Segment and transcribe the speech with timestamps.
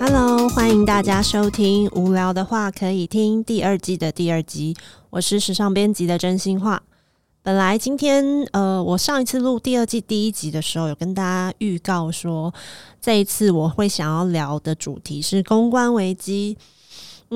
[0.00, 4.74] Hello，欢迎大家收听《无聊的话可以听》第二季的第二集，
[5.10, 6.82] 我是时尚编辑的真心话。
[7.42, 12.54] 本来今天，呃，我上一次录第二季第一集的时候，有跟大家预告说，
[13.02, 16.56] 这一次我会想要聊的主题是公关危机。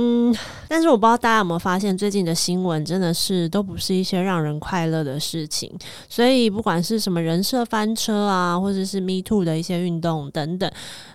[0.01, 0.33] 嗯，
[0.69, 5.77] 但是我不知道大家有没有发现，最近的新闻真的是都不是一些让人快乐的事情。
[6.09, 10.71] 所以不管是什么人设翻车啊，或者是 Me Too 的一些运动等等，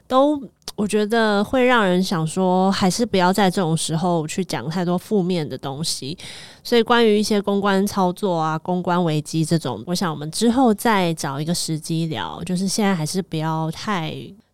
[0.05, 0.37] 都
[0.75, 6.17] 我觉得会让人想说，还是不要在这种时候去讲太多负面的东西。
[6.61, 12.43] 所以关于一些公关操作啊、公关危机这种，我想我们之后再找一个时机聊。
[12.43, 14.13] 就是现在还是不要太。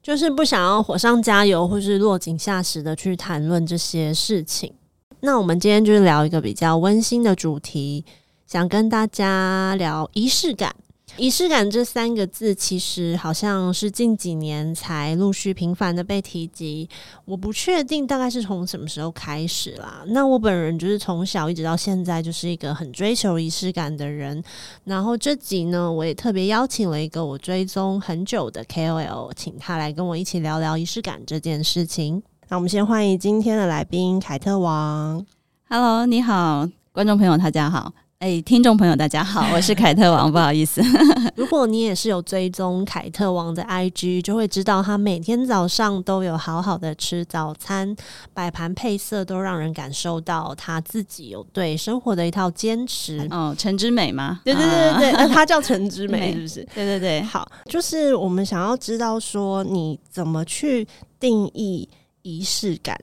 [0.09, 4.73] 就是不想要火上加油，或是落井下石的去谈论这些事情。
[5.19, 8.03] 那我们今天就是聊一个比较温馨的主题，
[8.47, 10.75] 想跟大家聊仪式感。
[11.19, 16.87] 仪式感这三个字，其实好像是近几年才陆续频繁的被提及。
[17.25, 20.01] 我不确定大概是从什么时候开始啦。
[20.07, 24.41] 那我本人就是从小一直到现在，就是一个很追求仪式感的人。
[24.85, 32.23] 然后这集呢，我也特别邀请了一个我追踪很久的 KOL，请他来跟我一起聊聊仪式感这件事情。
[32.47, 35.25] 那我们先欢迎今天的来宾凯特王。
[35.67, 37.91] Hello，你好，观众朋友，大家好。
[38.19, 40.81] 哎，听众朋友，大家好，我是凯特王，不好意思。
[41.37, 47.95] 如果你也是有追踪凯特王的 IG，就会知道他每天早上都有好好的吃早餐，
[48.33, 53.25] 摆盘配色都让人感受到他自己有对生活的一套坚持。
[53.31, 54.41] 哦，陈之美吗？
[54.43, 56.67] 对对对对对，他叫陈之美， 是不是？
[56.75, 60.85] 对对对，好，就是我们想要知道说，你怎么去
[61.21, 61.87] 定义
[62.23, 62.99] 仪式感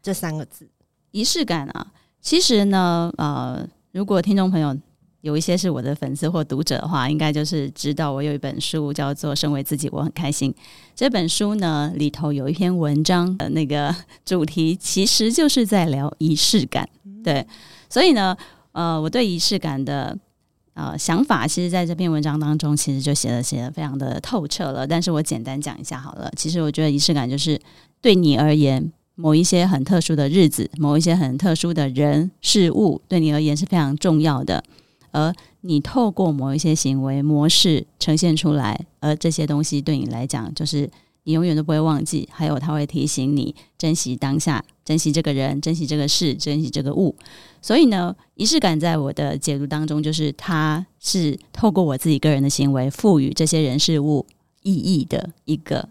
[0.00, 0.68] 这三个字？
[1.10, 1.88] 仪式感啊，
[2.20, 3.66] 其实呢，呃。
[3.92, 4.76] 如果听众朋友
[5.20, 10.50] 有一些是我的粉丝或读者的话，应该就是知道我有一本书叫做《身为自己我很开心》。
[10.96, 13.94] 这本书呢里头有一篇文章，的那个
[14.24, 16.88] 主题其实就是在聊仪式感。
[17.22, 17.46] 对，
[17.88, 18.36] 所以呢，
[18.72, 20.18] 呃，我对仪式感的
[20.74, 24.86] 呃想法，其实在这篇文章当中，其实就写的写的非常的透彻了。
[24.86, 26.32] 但是我简单讲一下好了。
[26.34, 27.60] 其实我觉得仪式感就是
[28.00, 28.90] 对你而言。
[29.22, 34.64] 某一些很特殊的日子，某一些很特殊的人事物，对你而言是非常重要的。
[35.12, 40.90] 而你透过某一些行为模式呈现出来，而这些东西对你来讲，就是
[41.22, 42.28] 你永远都不会忘记。
[42.32, 47.14] 还有，他会提醒你珍惜当下，珍惜这个人，珍惜这个事，珍惜这个物。
[47.60, 54.26] 所以呢，仪式感在我的解读当中，就是它是透过我自己个人的行为，赋予这些人事物
[54.62, 55.88] 意义的一个。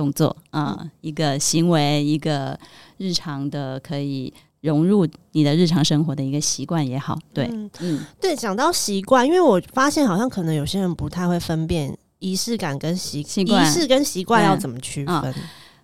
[0.00, 2.58] 动作啊，一个行为，一个
[2.96, 7.50] 日常的可以融入你的日常生活的一个习惯也好，对，
[7.80, 15.34] 嗯，对，讲到习惯，因为我发现好像可能有些人不太会分辨仪式感跟习仪式跟习惯要怎么区分。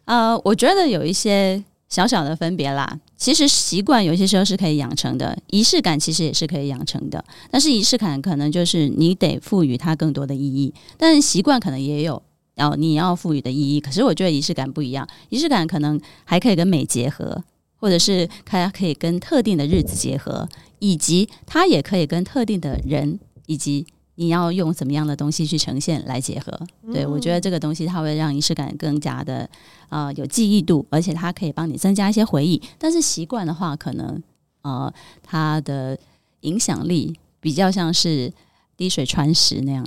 [0.06, 2.99] 呃，我觉得有一些小小的分别啦。
[3.19, 7.22] 其实习惯有些时候是可以养成的，仪式感其实也是可以养成的。
[7.50, 12.22] 但是仪式感可能就是你得赋予它更多的意义，但是习惯可能也有。
[12.56, 15.06] 然后你要赋予的意义，可是我觉得仪式感不一样。
[15.28, 17.44] 仪式感可能还可以跟美结合，
[17.77, 26.59] 或者是它可以跟特定的日子结合，以及它也可以跟特定的人，以及你要用什么样的东西去呈现来结合。
[26.91, 29.47] 对我觉得这个东西它会让仪式感更加的
[29.91, 32.62] 呃有记忆度，而且它可以帮你增加一些回忆。
[32.78, 34.23] 但是习惯的话，可能
[34.62, 34.91] 呃
[35.23, 35.99] 它的
[36.41, 38.33] 影响力比较像是。
[38.76, 39.87] 滴水穿石那样，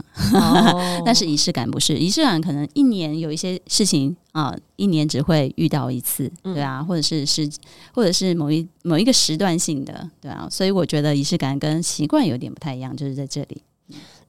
[1.05, 7.47] 但是仪式感不是仪式感，可能一年有一些事情啊，一年只会遇到一次，对啊，或者是是
[7.93, 13.61] 或者是某一某一个时段性的，对啊，所以我觉得仪式感跟习惯有点不太一样，就是在这里。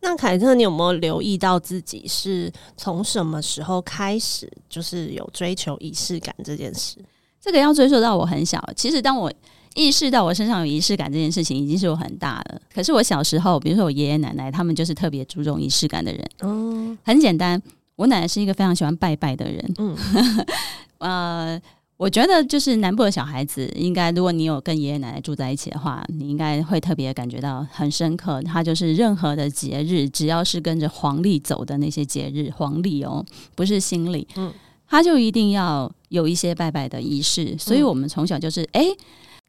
[0.02, 6.96] 那凯特，你有没有留意到自己是从什么时候开始，就是有追求仪式感这件事？
[7.40, 9.32] 这个要追溯到我很小，其实当我。
[9.76, 12.60] 意识到我身上有仪式感这件事情已经是我很大了。
[12.74, 16.30] 可是我小时候，比如说我爷爷奶奶，他们就是特别注重仪式感的人。
[16.40, 17.60] 哦，很简单，
[17.94, 19.74] 我奶奶是一个非常喜欢拜拜的人。
[19.78, 19.96] 嗯，
[20.98, 21.62] 呃，
[21.96, 28.42] 我觉得就是南部的小孩子，应该如果你有跟爷爷奶奶住在一起的话，你应该会特别感觉到很深刻。
[28.42, 33.24] 他就是任何的节日，只要是跟着黄历走的那些节日，黄历哦，
[33.54, 34.52] 不是新历，嗯，
[34.88, 37.56] 他就一定要有一些拜拜的仪式。
[37.56, 38.84] 所以我们从小就是哎。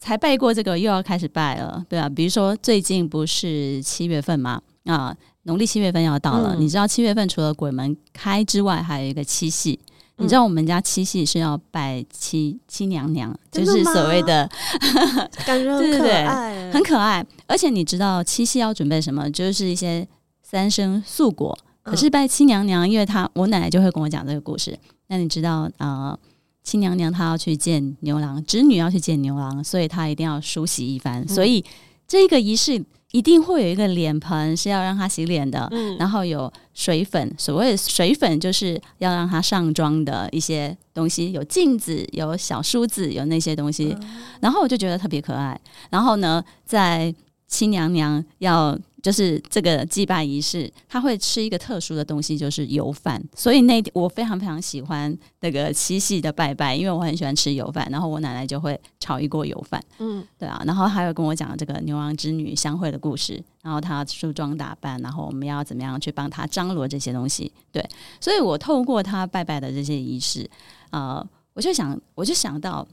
[0.02, 6.56] 才拜过这个，又要开始拜了，对啊，比如说最近不是七月份嘛，啊，农历七月份要到了。
[6.58, 9.80] 你知道七月份除了鬼门开之外，还有一个七夕。
[10.18, 14.50] 你知道我们家七夕是要拜七七娘娘，就是所谓的
[15.46, 17.24] 感觉很可 对对对爱，很可爱。
[17.46, 19.30] 而且你知道七夕要准备什么？
[19.32, 20.08] 就是一些
[20.42, 21.56] 三生素果。
[21.84, 24.78] 可是拜七娘娘，因为她我奶奶就会跟我讲这个故事。
[25.08, 26.18] 那你知道呃，
[26.64, 31.28] 七娘娘她要去见牛郎，织女要去见牛郎，所以她一定要梳洗一番。
[31.28, 31.64] 所以
[32.08, 43.96] 这个仪式一定会有一个脸盆是要让她洗脸的，嗯然后有水粉，所谓的水粉就是要让她上妆的一些东西，有镜子，有小梳子，有那些东西。
[44.40, 45.60] 然后我就觉得特别可爱。
[45.90, 47.14] 然后呢，在
[47.48, 53.22] 亲娘娘要就是这个祭拜仪式，他会吃一个特殊的东西，就是油饭。
[53.36, 57.88] 所以那我非常非常喜欢那个七夕的拜拜，因为我很喜欢吃油饭。
[57.92, 59.84] 然后我奶奶就会炒一锅油饭。
[60.00, 67.52] 嗯对啊，然后还有跟我讲这个牛郎织女相会的故事，然后她梳妆打扮，然后我们要怎么样去帮她张罗这些东西。
[67.72, 67.84] 对，
[68.20, 70.50] 所以我透过她拜拜的这些仪式，
[70.92, 72.88] 呃，我就想，我就想到，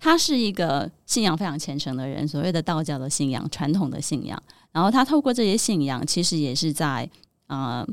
[0.00, 4.42] 他是一个信仰非常虔诚的人，所谓的道教的信仰，传统的信仰。
[4.72, 7.08] 然后他透过这些信仰，其实也是在
[7.48, 7.86] 呃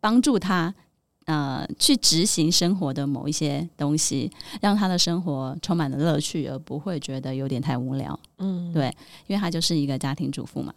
[0.00, 0.74] 帮助他
[1.26, 4.30] 呃去执行生活的某一些东西，
[4.60, 8.18] 让他的生活充满了乐趣，而不会觉得有点太无聊。
[8.38, 8.86] 嗯，对，
[9.26, 10.74] 因为他就是一个家庭主妇嘛。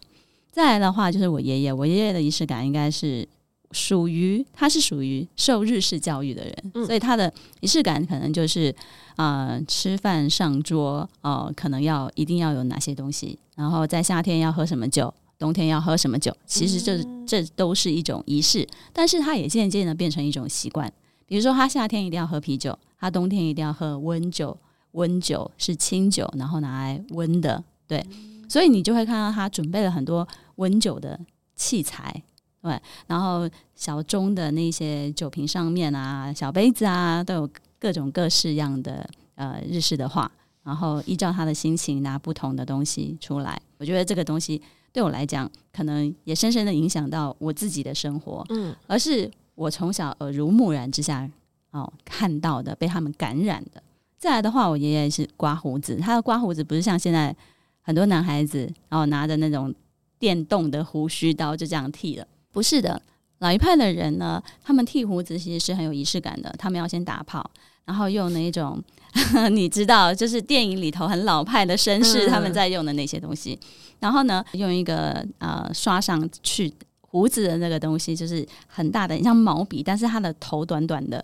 [0.52, 3.28] 再来的话，就是我爷爷，我爷爷的仪式感应该是
[3.72, 8.74] 属于他是属于受日式教育的人，嗯所以他的仪式感可能就是
[9.16, 15.14] 啊、呃吃饭上桌哦、可能要一定要有哪些东西，然后在夏天要喝什么酒。
[15.40, 16.36] 冬天要喝什么酒？
[16.48, 20.92] 其实这这都是一种仪式，但是他也渐渐的变成一种习惯。
[21.28, 24.58] 比如说，他夏天一定要喝啤酒，他冬天一定要喝温酒。
[24.94, 28.04] 温酒是清酒，然后拿来温的，对，
[28.50, 31.20] 所以你就会看到他准备了很多温酒的
[31.56, 32.24] 器材，
[32.62, 37.50] 对，然后小钟的那些酒瓶上面啊，小杯子啊，都有
[37.80, 40.30] 各种各式样的呃日式的画，
[40.64, 43.62] 然后依照他的心情拿不同的东西出来。
[43.78, 44.62] 我觉得这个东西
[44.92, 51.30] 对我来讲，可能也深深的影响到我自己的生活，嗯而是我从小耳濡目染之下
[51.72, 53.82] 哦看到的，被他们感染的。
[54.18, 57.34] 再来的话，我爷爷是刮胡子，他的刮胡子不是像现在
[57.82, 59.74] 很多男孩子然后拿着那种
[60.18, 62.28] 电动的胡须刀就这样剃了，
[62.58, 63.00] 不是的。
[63.38, 67.48] 老一派的人呢，他们剃胡子其实是很有仪式感的，他们要先打泡，
[67.86, 68.84] 然后用那一种
[69.54, 72.30] 你知道，就是电影里头很老派的绅士嗯。
[72.32, 73.60] 他们在用的那些东西，
[74.00, 81.24] 然后呢，用一个呃刷上去胡子的那个东西，就是很大的，很像毛笔，但是它的头短短的，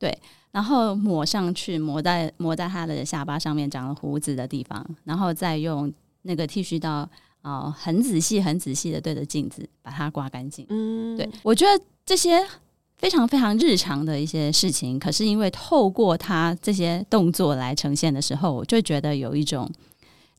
[0.00, 0.12] 对，
[0.50, 5.92] 然后抹上去，抹在抹在他的下巴上面长了胡子的地方，然后再用
[6.22, 7.08] 那个剃须刀啊、
[7.42, 10.64] 呃很仔细、很仔细的对着镜子把它刮干净。
[10.68, 12.44] 嗯，对，我觉得这些
[12.96, 19.70] 非常非常日常的一些事情，可是因为透过他这些动作来呈现的时候，我就觉得有一种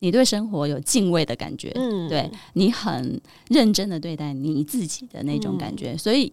[0.00, 6.32] 你对生活有敬畏的感觉，嗯，对你很认真的对待你自己的那种感觉，所以。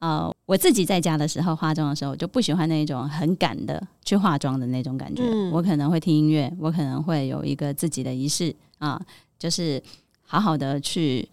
[0.00, 5.22] 呃，我自己在家的时候化妆的时候，我就不喜欢那种很赶的去化妆的那种感觉。
[5.22, 8.98] 嗯我可能会听音乐，我可能会有一个自己的仪式啊，
[9.38, 9.78] 就是
[10.30, 11.28] 好好的去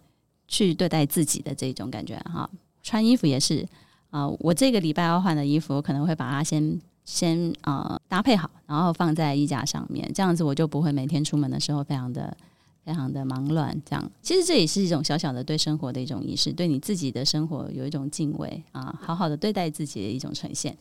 [0.47, 2.49] 去对待自己的这种感觉哈。
[2.81, 3.63] 穿衣服也是
[4.09, 12.35] 啊、我这个礼拜要换的衣服，我可能会把它先先呃搭配好，然后放在衣架上面，这样子我就不会每天出门的时候非常的
[12.83, 13.79] 非常的忙乱。
[13.85, 20.75] 这样其实这也是一种小小的对生活的一种仪式，对你自己的生活有一种敬畏啊，好好的对待自己的一种呈现。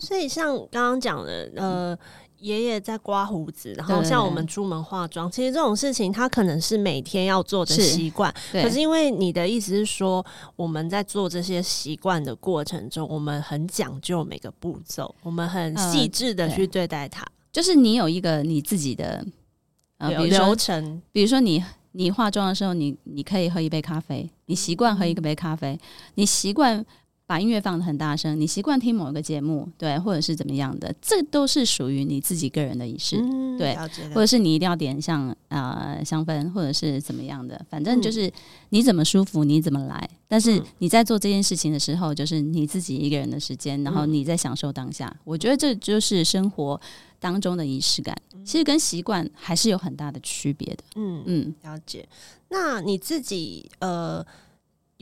[0.00, 1.98] 所以像刚刚讲的，呃，
[2.42, 8.34] 爷爷在刮胡子，然后像我们出门化妆，其实这种事情他可能是每天要做的习惯。
[8.50, 10.24] 可是因为你的意思是说，
[10.56, 19.24] 我们在做这些习惯的过程中，我们很讲究每个步骤，我们很呃细致的去对待它，就是你有一个你自己的
[19.98, 21.00] 呃，比流程。
[21.12, 25.78] 比如说你你化妆的时候，你你可以喝一杯咖啡，你习惯喝一杯咖啡，
[26.14, 26.84] 你习惯
[27.32, 33.16] 把音乐放得很大声，你习惯听某一个节目，对，或者是怎么样的，这都是属于你自己个人的仪式。
[33.16, 33.74] 嗯，对
[34.10, 38.30] 或者是你一定要点像呃香氛，或者是怎么样的，反正嗯就是
[38.68, 40.06] 你怎么舒服你怎么来。
[40.28, 45.10] 但是嗯你在做这件事情的时候，就是你自己一个人的时间，然后嗯你在享受当下。
[45.24, 46.78] 我觉得这就是生活
[47.18, 50.84] 当中的仪式感，其实跟习惯还是有很大的区别的。
[50.96, 52.06] 嗯嗯，了解。
[52.50, 54.22] 那你自己呃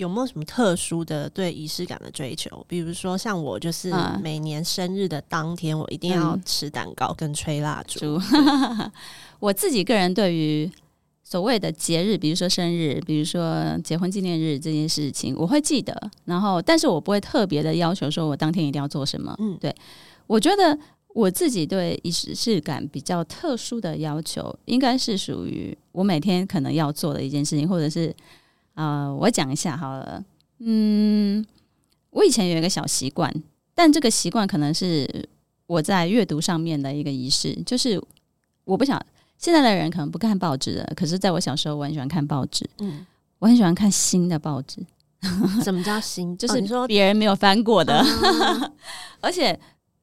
[0.01, 2.65] 有没有什么特殊的对仪式感的追求？
[2.67, 8.01] 比如说像我，就是啊每年生日的当天，我一定要嗯吃蛋糕跟吹蜡烛。
[8.01, 8.23] 猪，
[9.39, 10.71] 我自己个人对于
[11.23, 19.37] 所谓的节日，比如说生日，比如说结婚纪念日这件事情，我会记得，然后但是我不会特别的要求说我当天一定要做什么。
[19.39, 19.75] 嗯对
[20.27, 20.79] 我觉得
[21.13, 28.15] 我自己对仪式感比较特殊的要求，应该是属于我每天可能要做的一件事情，或者是
[28.75, 30.25] 呃，我讲一下好了。
[30.59, 31.45] 嗯，
[32.11, 33.33] 我以前有一个小习惯，
[33.75, 35.29] 但这个习惯可能是
[35.67, 38.03] 我在阅读上面的一个仪式，就是
[38.65, 39.01] 我不想
[39.39, 42.69] 现在的人可能不看报纸了，可是在我小时候，我很喜欢看报纸。
[42.79, 43.07] 嗯，
[43.39, 44.85] 我很喜欢看新的报纸。
[45.63, 46.37] 什么叫新？
[46.39, 48.05] 就是你说别人没有翻过的，
[49.21, 49.59] 而且。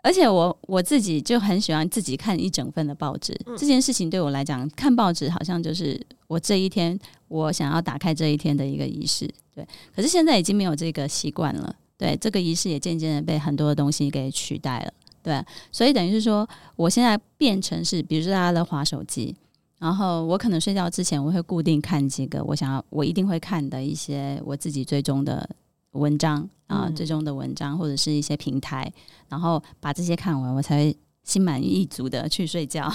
[0.07, 6.97] 而且我我自己就很喜欢自己看一整份的报纸，这件事情对我来讲，看报纸好像就是我这一天
[7.27, 9.29] 我想要打开这一天的一个仪式。
[9.53, 11.75] 对，可是现在已经没有这个习惯了。
[11.97, 14.93] 对，这个仪式也渐渐的被很多的东西给取代了。
[15.21, 16.47] 对，所以等于是说，
[16.77, 19.35] 我现在变成是，比如说大家都划手机，
[19.77, 25.49] 然后我可能睡觉之前，我会固定看几个我想要我一定会看的一些我自己追踪的。
[25.91, 28.91] 文章啊，最终的文章或者是一些平台，
[29.29, 32.91] 然后把这些看完，我才会心满意足的去睡觉。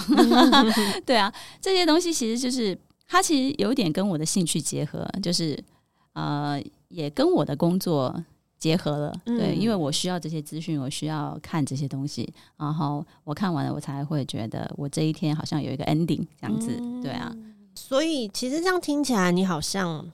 [1.05, 5.61] 对啊，这些东西其实就是它其实有点跟我的兴趣结合，就是
[6.13, 8.23] 呃，也跟我的工作
[8.57, 9.13] 结合了。
[9.25, 16.79] 对，因为我需要这些资讯，我需要看这些东西，然后我看完了，我才会觉得我这一天好像有一个 ending 这样子。
[17.01, 17.35] 对啊，
[17.75, 20.05] 所以其实这样听起来，你好像。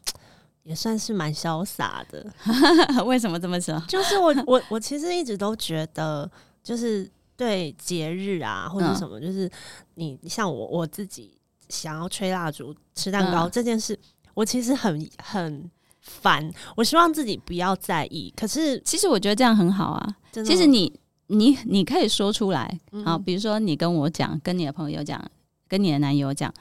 [0.69, 2.23] 也算是蛮潇洒的，
[3.03, 3.83] 为什么这么说？
[3.87, 6.29] 就是我我我其实一直都觉得，
[6.63, 9.49] 就是对节日啊或者什么，就是
[9.95, 11.35] 你像我我自己
[11.69, 13.97] 想要吹蜡烛、吃蛋糕这件事，
[14.35, 15.67] 我其实很很
[16.01, 16.47] 烦。
[16.75, 20.15] 我希望自己不要在意，可是其实我觉得这样很好啊。
[20.31, 20.93] 其实你
[21.25, 25.19] 你你可以说出来啊，比如说你跟我讲，跟你的朋友讲，
[25.67, 26.53] 跟你的男友讲。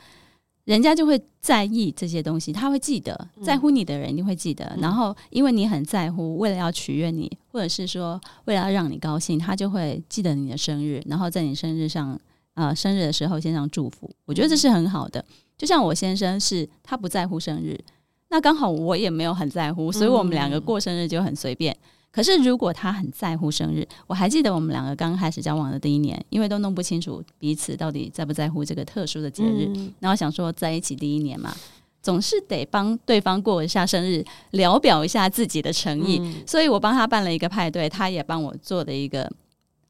[0.68, 4.70] 人家就会在意这些东西，他会记得，在乎你的人一定会记得。
[4.78, 12.20] 然后，因为你很在乎，为了要取悦你，或者是说为了要让你高兴，他就会记得你的生日，然后在你生日上，
[12.52, 14.10] 呃，生日的时候献上祝福。
[14.26, 15.24] 我觉得这是很好的。
[15.56, 17.80] 就像我先生是，他不在乎生日，
[18.28, 21.74] 那刚好我也没有很在乎，所以我们两个过生日就很随便。
[22.10, 31.54] 可是，如果他很在乎生日，我还记得我们两个刚开始交往的第一年，因为都弄不清楚彼此到底在不在乎这个特殊的节日，然后想说在一起第一年嘛，
[32.02, 39.30] 总是得帮对方过一下生日，聊表一下自己的诚意，所以我帮他办了一个派对，他也帮我做的一个。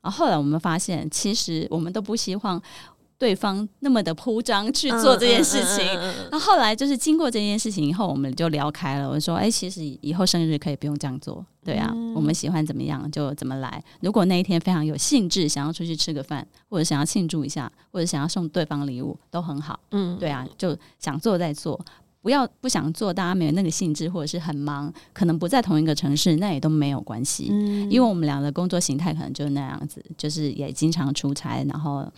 [0.00, 2.62] 啊，后来我们发现，其实我们都不希望。
[3.18, 5.84] 对方那么的铺张去做这件事情，
[6.30, 9.10] 那后来就是经过这件事情以后，我们就聊开了。
[9.10, 13.82] 我说：“哎，其实以后生日可以不用这样做，对啊，我们喜欢怎么样就怎么来。
[14.00, 19.80] 如果那一天非常有兴致，想要出去吃个饭，或者想要庆祝一下，或者想要送对方礼物，都很好。
[19.90, 21.76] 嗯，对啊，就想做再做，
[22.22, 27.48] 不要不想做，大家没有那个兴致，或者是很忙，可能不在同一个城市，那也都没有关系。
[27.50, 32.08] 嗯，因为我们俩的工作形态可能就是那样子，就是也经常出差，然后。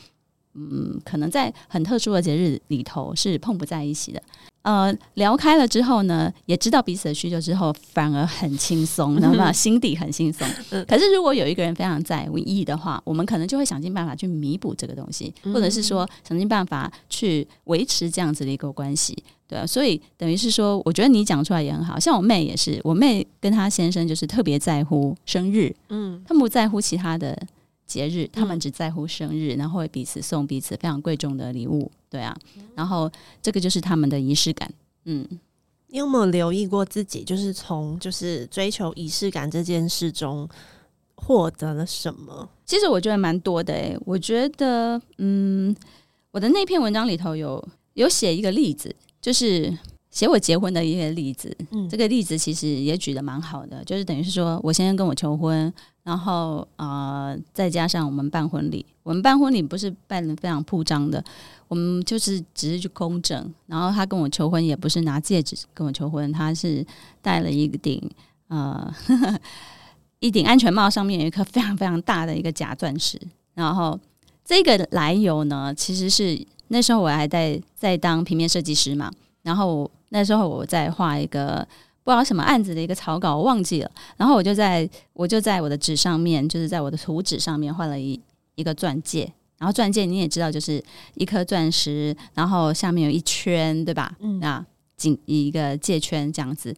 [0.54, 4.22] 嗯，可能在很特殊的节日里头是碰不在一起的。
[4.62, 10.46] 呃，聊开了之后呢，也知道彼此的需求之后，反而很轻松，那么 心底很轻松。
[10.86, 19.16] 可是如果有一个人非常在意的话，我们可能就会想尽办法去弥补这个东西，或者是说想尽办法去维持这样子的一个关系，
[19.48, 27.34] 对啊，所以等于是说，我觉得你讲出来也很好，像我妹也是，我妹跟她先生就是特别在乎生日，嗯，他们不在乎其他的。
[27.90, 32.36] 节日，他们只在乎生日，然后会彼此送彼此非常贵重的礼物，对啊，
[32.76, 33.10] 然后
[33.42, 34.72] 这个就是他们的仪式感。
[35.06, 35.26] 嗯，
[35.88, 40.48] 你有没有留意过自己，就是从就是追求仪式感这件事中
[41.16, 42.48] 获得了什么？
[42.64, 45.74] 其实我觉得蛮多的诶，我觉得，嗯，
[46.30, 49.76] 我的那篇文章里头有有写一个例子，就是
[50.10, 51.56] 写我结婚的一些例子。
[51.70, 55.72] 嗯，这个例子其实也举的蛮好的，就是等于是说我先生跟我求婚。
[56.02, 61.22] 然后呃，再加上我们办婚礼，我们办婚礼不是办的非常铺张的，
[61.68, 63.52] 我们就是只是去公证。
[63.66, 66.84] 然后他跟我求婚也不是拿戒指跟我求婚，他是
[67.20, 68.02] 戴了一顶
[68.48, 68.92] 呃
[70.20, 73.20] 一顶安全帽，上面有一颗非常非常大的一个假钻石。
[73.54, 73.96] 然后
[74.42, 81.66] 这个来由呢，其实是那时候我还在在当平面设计师嘛，然后那时候我在画一个。
[82.02, 83.90] 不知道什么案子的一个草稿，我忘记了。
[84.16, 88.18] 然后我就在我就在我的纸上面，就是在我的图纸上面画了一
[88.54, 89.30] 一个钻戒。
[89.58, 90.82] 然后钻戒你也知道，就是
[91.16, 94.16] 一颗钻石，然后下面有一圈，对吧？
[94.18, 94.64] 嗯啊，
[94.96, 96.74] 紧一个戒圈这样子。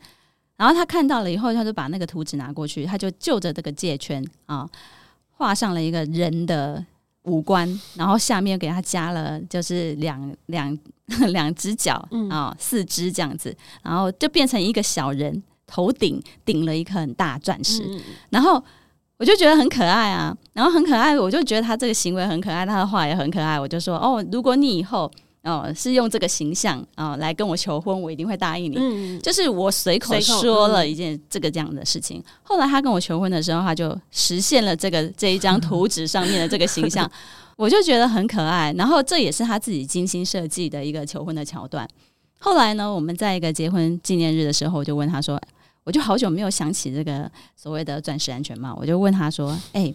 [0.57, 4.69] 然后他看到了以后，他就把那个图纸拿过去，他就就着这个戒圈啊，
[5.31, 6.85] 画上了一个人的
[7.25, 10.79] 五官，然后下面给他加了就是两两。
[11.29, 17.83] 两只脚啊，四只这样子，然后就变成一个小人，头顶顶了一颗很大钻石。
[18.31, 18.63] 然后
[19.19, 25.11] 我就觉得很可爱啊，然后很可爱，我就觉得他这个行为很可爱，他的话也很可爱，我就说哦，如果你以后
[25.43, 28.77] 哦是用这个形象啊来跟我求婚，我一定会答应你。
[28.79, 37.11] 嗯，就是我随口说了一件这个这样的事情，后来他跟我求婚的时候，他就实现了这个这一张图纸上面的这个形象，
[37.57, 38.73] 我就觉得很可爱。
[38.77, 41.89] 然后这也是他自己精心设计的一个求婚的桥段。
[42.39, 45.41] 后来呢，我们在一个结婚纪念日的时候，我就问他说
[45.85, 49.95] ：“我就好久没有想起这个所谓的钻石安全帽，我就问他说：‘哎、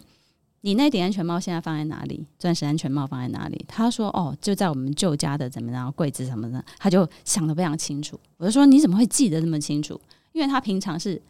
[0.68, 2.26] 你那顶安全帽现在放在哪里？
[2.38, 8.20] 钻石安全帽放在哪里？’他说：‘哦，就在我们旧家的怎么样柜子什么的。’他就想得非常清楚。
[8.36, 9.98] 我就说：‘你怎么会记得那么清楚？’
[10.34, 11.22] 因为他平常是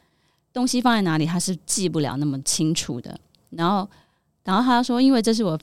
[0.51, 3.15] 东西放在哪里，他是记不了那么清楚的。
[3.51, 3.87] 然后，
[4.43, 5.59] 然后他说：‘因为这是我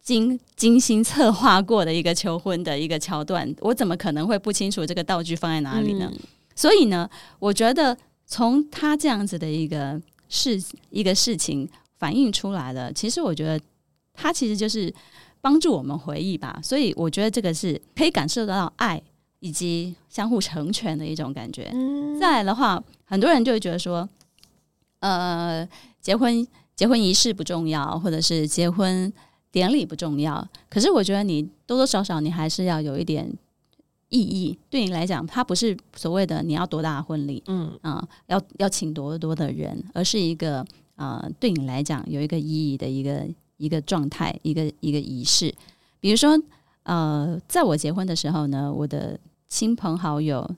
[0.00, 6.12] 精精心策划过的一个求婚的一个桥段，我怎么可能会不清楚这个道具放在哪里呢？’
[6.56, 10.60] 所以呢，我觉得从他这样子的一个事
[10.90, 11.68] 一个事情
[12.02, 13.64] 反映出来了，其实我觉得
[14.12, 14.92] 它其实就是
[15.40, 16.58] 帮助我们回忆吧。
[16.60, 19.00] 所以我觉得这个是可以感受得到爱
[19.38, 21.70] 以及相互成全的一种感觉。
[21.72, 24.08] 嗯再来的话，很多人就会觉得说，
[24.98, 25.64] 呃，
[26.00, 26.44] 结婚
[26.74, 29.12] 结婚仪式不重要，或者是结婚
[29.52, 30.44] 典礼不重要。
[30.68, 33.32] 可是我觉得你多多少少你还是要有一点
[34.08, 34.58] 意义。
[34.68, 40.66] 对你来讲，它不是所谓的你要多大的婚礼嗯啊、要要请多多的人，而是一个
[41.02, 45.52] 呃，对你来讲有一个意义的一个一个状态，一个一个仪式。
[45.98, 46.40] 比如说，
[46.84, 49.18] 呃，在我结婚的时候呢，我的
[49.48, 50.48] 亲朋好友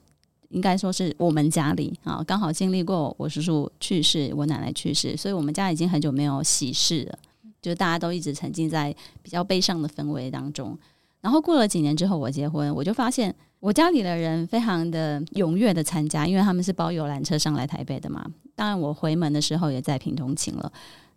[0.49, 7.17] 应该说是我们家里啊，刚好经历过我叔叔去世，我奶奶去世，所以我们家已经很久没有喜事了，
[7.59, 10.77] 就大家都一直沉浸在比较悲伤的氛围当中。
[11.21, 18.23] 然后过了几年之后，我结婚，我就发现我家里的人非常的踊跃的参加，因为他们是包游览车上来台北的嘛。
[18.55, 20.71] 当然，我回门的时候也在屏东请了。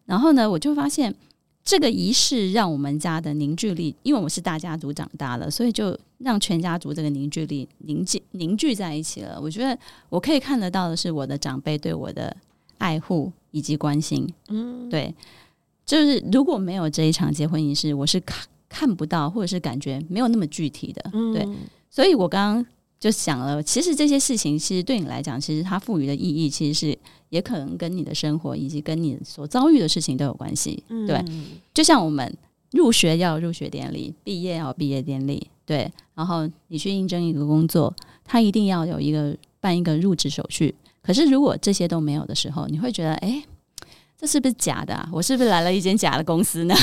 [0.05, 1.15] 然后呢，我就发现
[1.63, 9.39] 这个仪式让我们家的凝聚力，因为我是大家族长大了，所以就让全家族这个凝聚力凝聚凝聚在一起了。
[9.41, 9.79] 我觉得
[10.09, 12.35] 我可以看得到的是我的长辈对我的
[12.79, 14.27] 爱护以及关心。
[14.49, 15.15] 嗯，对，
[15.85, 21.11] 就是如果没有这一场结婚仪式，我是看看不到，或者是感觉没有那么具体的。
[21.13, 21.47] 嗯对，
[21.91, 22.67] 所以我刚刚
[23.01, 30.83] 就想了，其实这些事情，其实对你来讲，其实它赋予的意义，其实是也可能跟你的生活以及跟你所遭遇的事情都有关系。
[30.89, 31.25] 嗯对，
[31.73, 32.37] 就像我们
[32.73, 40.75] 入学要有入学典礼，毕业要有毕业典礼，对，然后你去应征一个工作，他一定要有一个办一个入职手续。
[41.01, 43.43] 可是如果这些都没有的时候，你会觉得，哎、
[44.21, 45.09] 这是不是假的啊？
[45.13, 46.75] 我是不是来了一间假的公司呢？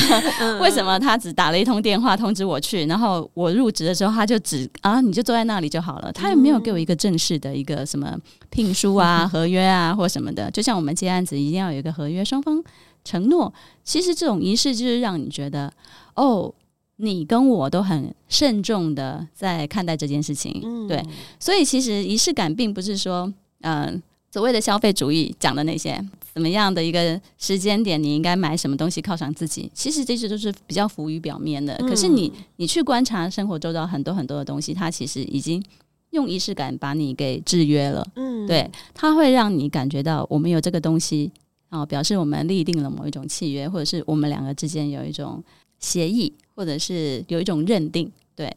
[0.62, 8.18] 为什么他只打了一通电话通知我去，然后我入职的时候他就只啊你就坐在那里就好了，他也没有给我一个正式的一个什么
[8.50, 10.50] 聘书啊、合约啊或什么的。
[10.52, 12.64] 就像我们接案子一定要有一个合约，双方
[13.04, 13.54] 承诺。
[13.84, 15.72] 其实这种仪式就是让你觉得
[16.16, 16.54] 哦。
[16.98, 21.04] 你跟我都很慎重的在看待这件事情，嗯对，
[21.38, 23.30] 所以其实仪式感并不是说，
[23.64, 24.02] 嗯、
[24.36, 25.98] 所谓的消费主义讲的那些
[26.34, 31.74] 怎么样的一个时间点，你应该买什么东西犒赏自己，其实这些都是比较浮于表面的。
[31.78, 35.64] 可是你你去观察生活周遭很多很多的东西，它其实已经
[36.10, 38.06] 用仪式感把你给制约了。
[38.18, 41.32] 嗯对，它会让你感觉到我们有这个东西
[41.70, 45.42] 啊、表示我们立定了某一种契约，或者是我们两个之间有一种
[45.80, 48.12] 协议，或者是有一种认定。
[48.36, 48.54] 对，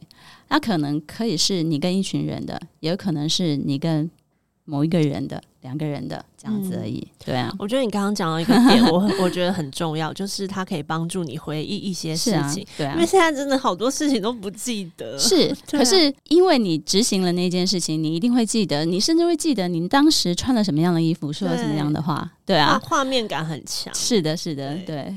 [0.49, 4.11] 那可能可以是你跟一群人的，也有可能是你跟
[4.69, 7.05] 某一个人的，两个人的这样子而已。
[7.25, 13.05] 对啊，我觉得你刚刚讲到一个点， 我很我觉得很重要，就是它可以帮助你回忆一些事情，，对啊因为。
[13.05, 15.17] 现在真的好多事情都不记得。
[15.17, 23.91] 是， 啊可是因为你执行了那件事情，你一定会记得，你甚至会记得你当时穿了什么样的衣服，说了什么样的话，对啊，画面感很强。
[23.95, 25.15] 是的，是的，对对。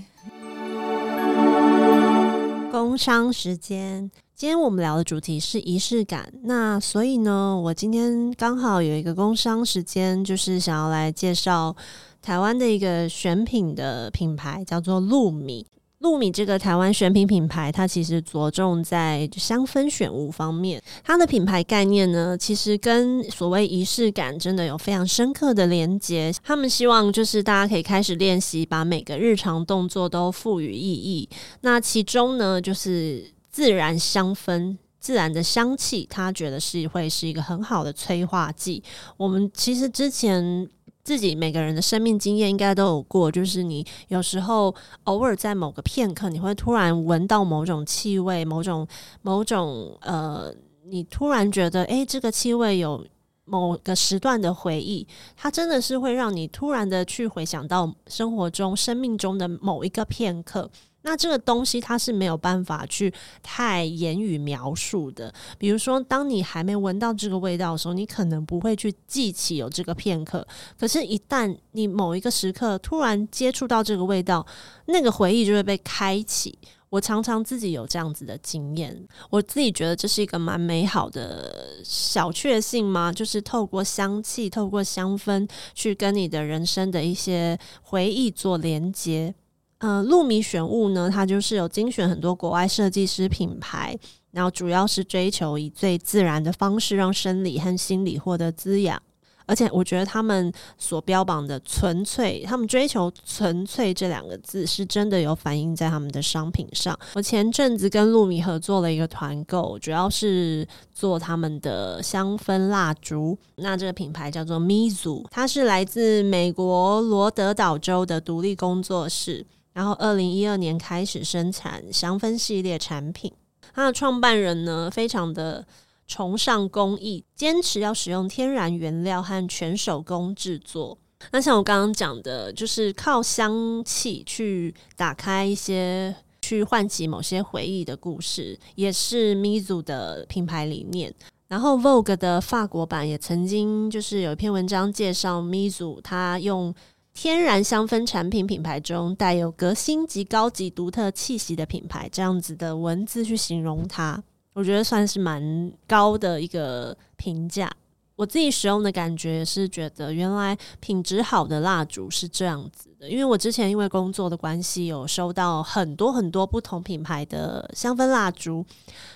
[2.73, 6.33] 工商时间，今天我们聊的主题是仪式感。
[6.45, 11.77] 那所以呢，我今天刚好有一个工商时间，就是想要来介绍
[12.23, 15.67] 台湾的一个选品的品牌，叫做露米。
[16.03, 20.83] 露米这个台湾选品品牌，它其实着重在香氛选物方面。
[21.05, 26.33] 它的品牌概念呢，其实跟所谓仪式感真的有非常深刻的连接。
[26.43, 31.29] 他们希望就是大家可以开始练习，把每个日常动作都赋予意义。
[31.61, 34.77] 那其中呢，就是自然香氛。
[34.99, 38.81] 自然的香气，他觉得是会是一个很好的催化剂。
[39.17, 40.69] 我们其实之前
[41.05, 48.87] 自己每个人的生命经验应该都有过，就是你有时候偶尔在某个片刻，你会突然闻到某种气味，某种
[49.23, 50.55] 某种呃，
[50.87, 53.07] 你突然觉得诶，这个气味有。
[53.45, 60.71] 某个时段的回忆，它真的是会让你突然的去回想到生活中、生命中的某一个片刻。
[61.03, 63.13] 那这个东西它是没有办法去
[63.43, 65.33] 太言语描述的。
[65.59, 70.47] 比如说，当你还没闻到这个味道的时候，你可能不会去记起有这个片刻。
[70.79, 74.47] 可是，一旦你某一个时刻突然接触到这个味道，
[74.87, 76.59] 那个回忆就会被开启。
[76.89, 78.95] 我常常自己有这样子的经验，
[79.31, 83.11] 我自己觉得这是一个蛮美好的小确幸吗？
[83.11, 89.35] 就是透过香气，透过香氛，去跟你的人生的一些回忆做连接。
[89.83, 93.99] 嗯，露米选物呢，它就是有精选很多国外设计师品牌，
[94.31, 99.03] 然后主要是追求以最自然的方式，让生理和心理获得滋养。
[99.45, 106.97] 而且我觉得他们所标榜的纯粹，他们追求纯粹这两个字，是真的有反映在他们的商品上。
[107.15, 113.37] 我前阵子跟露米合作了一个团购，主要是做他们的香氛蜡烛。
[113.57, 123.33] 那这个品牌叫做 Mizu，它是来自美国罗德岛州的独立工作室，然后二零一二年开始生产香氛系列产品。
[123.75, 125.67] 它的创办人呢，非常的。
[126.09, 130.99] 崇尚工艺，坚持要使用天然原料和全手工制作。
[131.31, 141.15] 那像我刚刚讲的，就是靠香气去打开一些，去唤起某些回忆的故事，也是 Mizu 的品牌理念。
[141.49, 146.75] 然后 Vogue 的法国版也曾经就是有一篇文章介绍 Mizu，它用
[147.15, 154.23] 天然香氛产品品牌中带有革新及高级独特气息的品牌这样子的文字去形容它。
[154.55, 157.71] 我觉得算是蛮高的一个评价。
[158.15, 163.09] 我自己使用的感觉是觉得，原来品质好的蜡烛是这样子的。
[163.09, 168.65] 因为我之前因为工作的关系，有收到很多很多不同品牌的香氛蜡烛，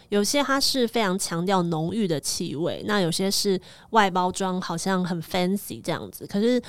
[0.09, 6.27] 有些它是非常强调浓郁的气味，那有些是外包装好像很 fancy 这样子。
[6.27, 6.61] 可是，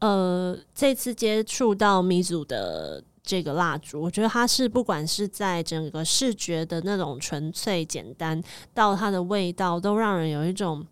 [0.00, 3.02] 呃，这次接触到米祖的。
[3.28, 8.40] 这个蜡烛，我觉得它是不管是在整个视觉的那种纯粹简单，
[8.72, 10.86] 到它的味道，都让人有一种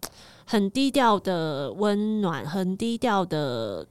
[0.44, 3.86] 很低调的温暖、很低调的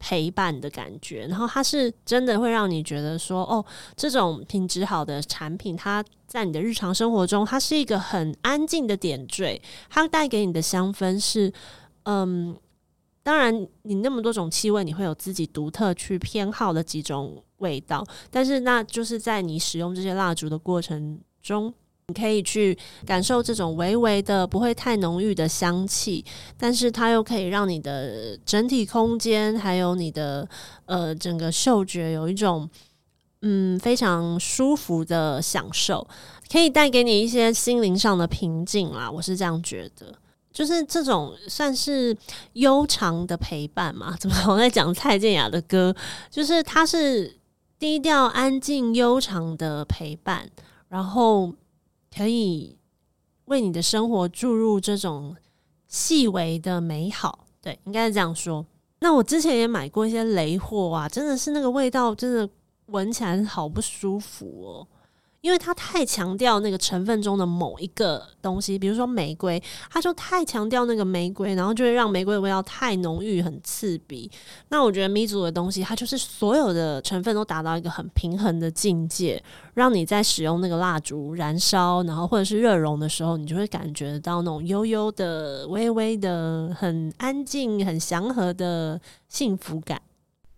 [0.00, 1.28] 陪伴的感觉。
[1.28, 11.52] 然后它是真的会让你觉得说，哦，这种品质好的产品，它在你的日常生活中，它是一个很安静的点缀，它带给你的香氛是，
[12.06, 12.56] 嗯。
[13.24, 18.06] 当然，你那么多种气味，你会有自己独特去偏好的几种味道。
[18.30, 21.72] 但是，那就是在你使用这些蜡烛的过程中，
[22.08, 26.22] 你可以去感受这种微微的、不会太浓郁的香气，
[26.58, 30.46] 但是它又可以让你的整体空间还有你的
[30.84, 32.68] 呃整个嗅觉有一种
[33.40, 36.06] 嗯非常舒服的享受，
[36.52, 39.10] 可以带给你一些心灵上的平静啦！
[39.10, 40.14] 我是这样觉得。
[40.54, 42.16] 就是这种算是
[42.52, 44.16] 悠长的陪伴嘛？
[44.18, 45.94] 怎么 我在讲蔡健雅的歌？
[46.30, 47.38] 就是它是
[47.78, 50.48] 低调、安静、悠长的陪伴，
[50.88, 51.52] 然后
[52.16, 52.78] 可以
[53.46, 55.36] 为你的生活注入这种
[55.88, 57.46] 细微的美好。
[57.60, 58.64] 对，应该是这样说。
[59.00, 62.48] 那我之前也买过一些雷货啊，真的是那个味道，真的
[62.86, 64.86] 闻起来好不舒服哦。
[65.44, 74.30] 因为它太强调那个成分中的某一个东西，比如说玫瑰，它就太强调那个玫瑰，然后就会让玫瑰的味道太浓郁、很刺鼻。
[74.70, 90.00] 那我觉得米祖的东西，它就是所有的成分都达到一个很平衡的境界，让你在使用那个蜡烛燃烧，然后或者是热熔的时候，你就会感觉到那种悠悠的、微微的、很安静、很祥和的幸福感。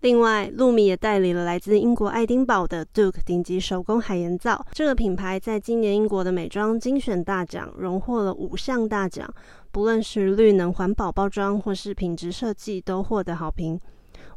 [0.07, 4.65] 另外，露米也代理了来自英国爱丁堡的 Duke 顶级手工海盐皂。
[4.71, 9.29] 这个品牌在今年英国的美妆精选大奖荣获了五项大奖，
[9.73, 13.81] 不论是绿能环保包装或是品质设计，都获得好评。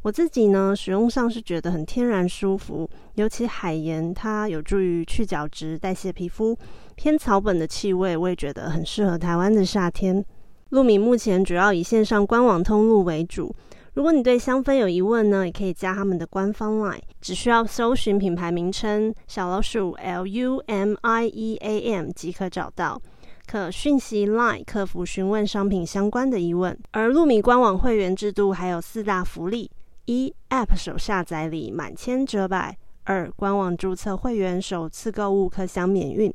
[0.02, 6.58] 我自己呢，使用上是觉得很天然舒服，尤其海盐它有助于去角质、代谢皮肤，
[6.96, 10.24] 偏草本的气味，我也觉得很适合台湾的夏天。
[10.70, 13.54] 露米目前主要以线上官网通路为主。
[13.94, 23.02] 如果你对香氛有疑问呢，也可以加他们的官方 LINE，只需要搜寻品牌名称小老鼠 L U M I E A M 即可找到，
[23.46, 26.78] 可讯息 LINE 客服询问商品相关的疑问。
[26.92, 29.68] 而露米官网会员制度还有四大福利：
[30.04, 32.72] 一、App 首下载礼满千折百；
[33.02, 36.32] 二、官网注册会员首次购物可享免运。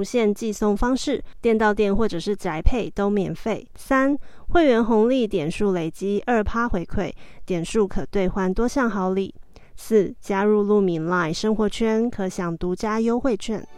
[0.00, 3.68] 不限寄送方式，店到店或者是宅配都免费。
[3.74, 4.16] 三
[4.48, 7.12] 会员红利点数累积二趴回馈，
[7.44, 9.34] 点数可兑换多项好礼。
[9.76, 13.68] 四加入路米 Line 生活圈可享独家优惠券。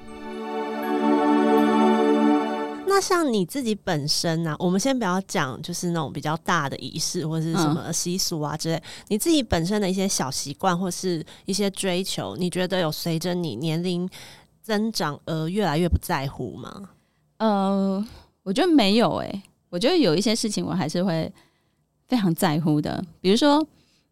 [2.87, 14.07] 那像你自己本身呢、我们先不要讲，就是那种比较大的仪式或者是什么习俗啊之类，你自己本身的一些小习惯或是一些追求，你觉得有随着你年龄
[14.63, 16.91] 增长而越来越不在乎吗？
[17.39, 18.05] 呃，
[18.43, 21.31] 我觉得没有诶、我觉得有一些事情我还是会
[22.07, 23.67] 非常在乎的，比如说，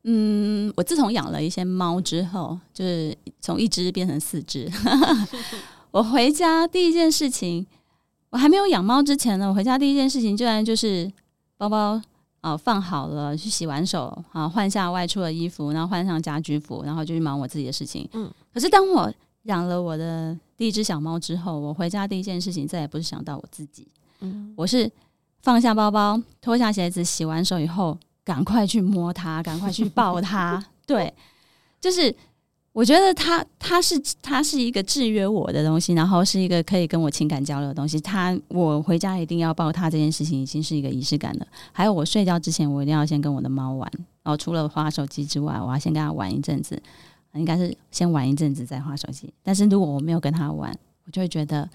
[0.04, 4.70] 嗯，我自从养了一些猫之后，就是从一只变成四只，
[5.92, 7.66] 我回家第一件事情，
[8.30, 11.10] 我还没有养猫之前呢，我回家第一件事情居然就是
[11.56, 12.02] 包包。
[12.42, 18.08] 啊、放好了，去洗完手啊，换下外出的衣服，然后换上家居服，然后就去忙我自己的事情。
[18.14, 19.12] 嗯，可是当我
[19.44, 23.88] 养了我的第一只小猫之后，我回家第一件事情再也不是想到我自己，
[24.20, 24.90] 嗯，我是
[25.42, 30.62] 放下包包，脱下鞋子，洗完手以后，赶快去摸它，赶快去抱它。
[30.87, 31.12] 对，
[31.81, 32.14] 就是
[32.72, 37.98] 我觉得它它是它是一个制约我的东西，然后是一个可以跟我情感交流的东西。
[38.00, 41.46] 它我回家一定要抱它这件事情，已经是一个仪式感了。
[41.72, 43.90] 还有我睡觉之前，我一定要先跟我的猫玩。
[44.22, 46.81] 然后除了花手机之外，我要先跟它玩一阵子，
[47.35, 49.33] 应该是先玩一阵子再花手机。
[49.43, 50.75] 但是如果我没有跟他玩，
[51.07, 51.69] 我就会觉得。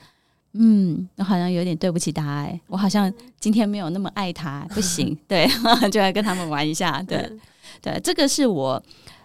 [0.58, 5.46] 嗯，我好像有点对不起他哎、我好像今天没有那么爱他，不行， 对，
[5.92, 7.42] 就来跟他们玩一下，对嗯
[7.82, 8.82] 对，这个是我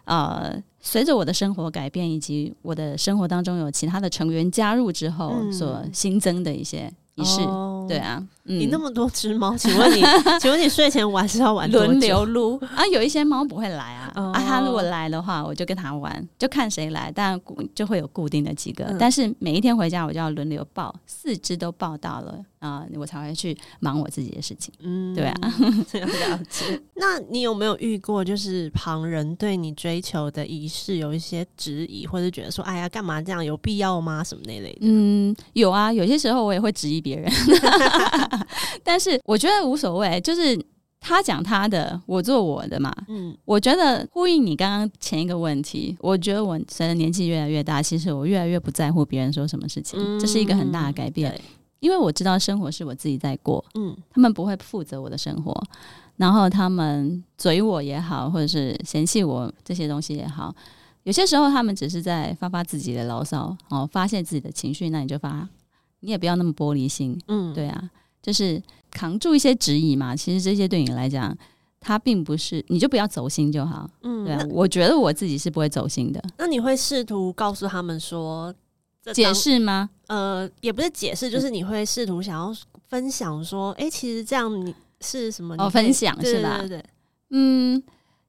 [0.07, 7.87] 呃，随着我的生活改变以及我的生活当中有其他的成员加入之后嗯所新增的一些仪式，哦。
[7.88, 8.59] 对啊，嗯。
[8.59, 10.02] 你那么多只猫，请问你，
[10.40, 12.56] 请问你睡前玩是要玩轮流撸。
[12.74, 14.33] 啊，有一些猫不会来啊，哦。
[14.33, 18.96] 啊，它如果来的话，我就跟它玩，就看谁来，但固就会有固定的几个，嗯。
[18.98, 24.73] 但是每一天回家我就要轮流抱，四只都抱到了啊、我才会去忙我自己的事情。
[24.81, 25.35] 嗯对啊，
[25.92, 26.81] 了解。
[26.94, 34.23] 那你有没有遇过，就是旁人对你追求的仪式有一些质疑，或者觉得说，哎呀，干嘛这样，有必要吗？
[34.23, 34.79] 什么那类的？
[34.83, 37.33] 嗯，有啊，有些时候我也会质疑别人，
[38.85, 40.62] 但是我觉得无所谓，就是
[41.01, 42.94] 他讲他的，我做我的嘛。
[43.09, 51.40] 嗯我觉得呼应你刚刚前一个问题，我觉得我随着年纪越来越大，其实我越来越不在乎别人说什么事情，这是一个很大的改变。
[51.81, 55.53] 对因为我知道生活是我自己在过，嗯他们不会负责我的生活，
[56.16, 60.55] 然后他们嘴我也好，或者是嫌弃我这些东西也好，
[61.05, 65.49] 有些时候他们只是在发发自己的牢骚，哦，发泄自己的情绪，那你就发，
[66.01, 67.90] 你也不要那么玻璃心，嗯，对啊，
[68.23, 70.14] 就是扛住一些质疑嘛。
[70.14, 71.35] 其实这些对你来讲，
[71.81, 73.88] 他并不是，你就不要走心就好。
[74.03, 76.23] 嗯对啊，我觉得我自己是不会走心的。
[76.37, 78.59] 那你会试图告诉他们说，这
[79.12, 79.90] 解释吗？
[80.08, 82.54] 呃，也不是解释，就是你会试图想要
[82.88, 85.54] 分享说，哎、其实这样你是什么？
[85.58, 86.84] 哦分享是吧对对对，
[87.30, 87.82] 嗯，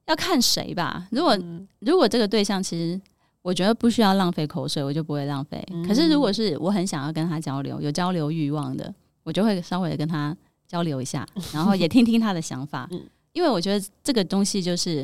[0.06, 1.06] 要看谁吧。
[1.10, 3.00] 如果嗯如果这个对象其实
[3.42, 5.62] 我觉得不需要浪费口水，我就不会浪费。
[5.72, 8.92] 嗯可是如果是我很想要跟他交流，有交流欲望的，
[9.24, 10.34] 我就会稍微跟他
[10.66, 12.88] 交流一下， 然后也听听他的想法。
[12.90, 15.02] 嗯因为我觉得这个东西就是，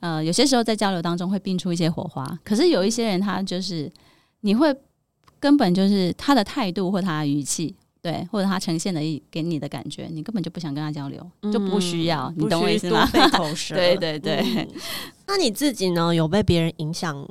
[0.00, 2.26] 呃，有些时候在交流当中会并出一些火花。
[2.44, 3.88] 可是有一些人他就是
[4.40, 4.74] 你会
[5.40, 7.74] 根本就是他的态度或他的语气。
[8.00, 11.20] 对，或者他呈现的一给你的感觉，你根本就不想跟他交流，
[11.52, 13.04] 就不需要，嗯你懂我意思吗？
[13.74, 14.68] 对对对嗯
[15.26, 16.14] 那你自己呢？
[16.14, 17.28] 有被别人影响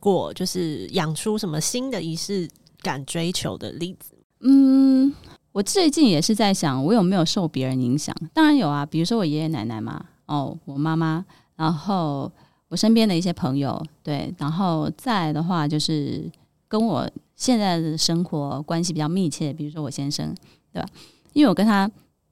[0.00, 2.48] 过，就是养出什么新的仪式
[2.80, 4.14] 感追求的例子？
[4.40, 5.12] 嗯，
[5.52, 8.16] 我最近也是在想，我有没有受别人影响？
[8.32, 11.22] 当然有啊，比如说我爷爷奶奶嘛，哦，我妈妈，
[11.56, 12.32] 然后
[12.68, 16.28] 我身边的一些朋友，对，然后再的话就是
[16.66, 20.34] 跟我现在的生活关系比较密切，比如说我先生，
[20.72, 20.88] 对吧？
[21.34, 21.88] 因为我跟他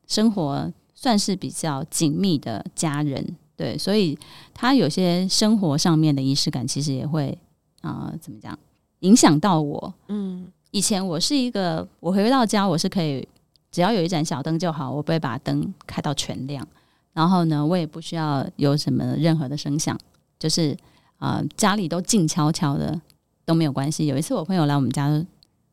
[0.06, 4.18] 生活算是比较紧密的家人，对，所以
[4.52, 7.38] 他有些生活上面的仪式感，其实也会
[7.82, 8.58] 啊、怎么讲，
[9.00, 13.28] 影响到我，嗯以前我是一个，我回到家我是可以，
[13.70, 16.66] 只要有一盏小灯就好，我不会把灯开到全亮。
[17.12, 19.96] 然后呢，我也不需要有什么任何的声响，
[20.36, 20.76] 就是
[21.18, 23.00] 啊、家里都静悄悄的
[23.44, 24.06] 都没有关系。
[24.06, 25.08] 有一次我朋友来我们家，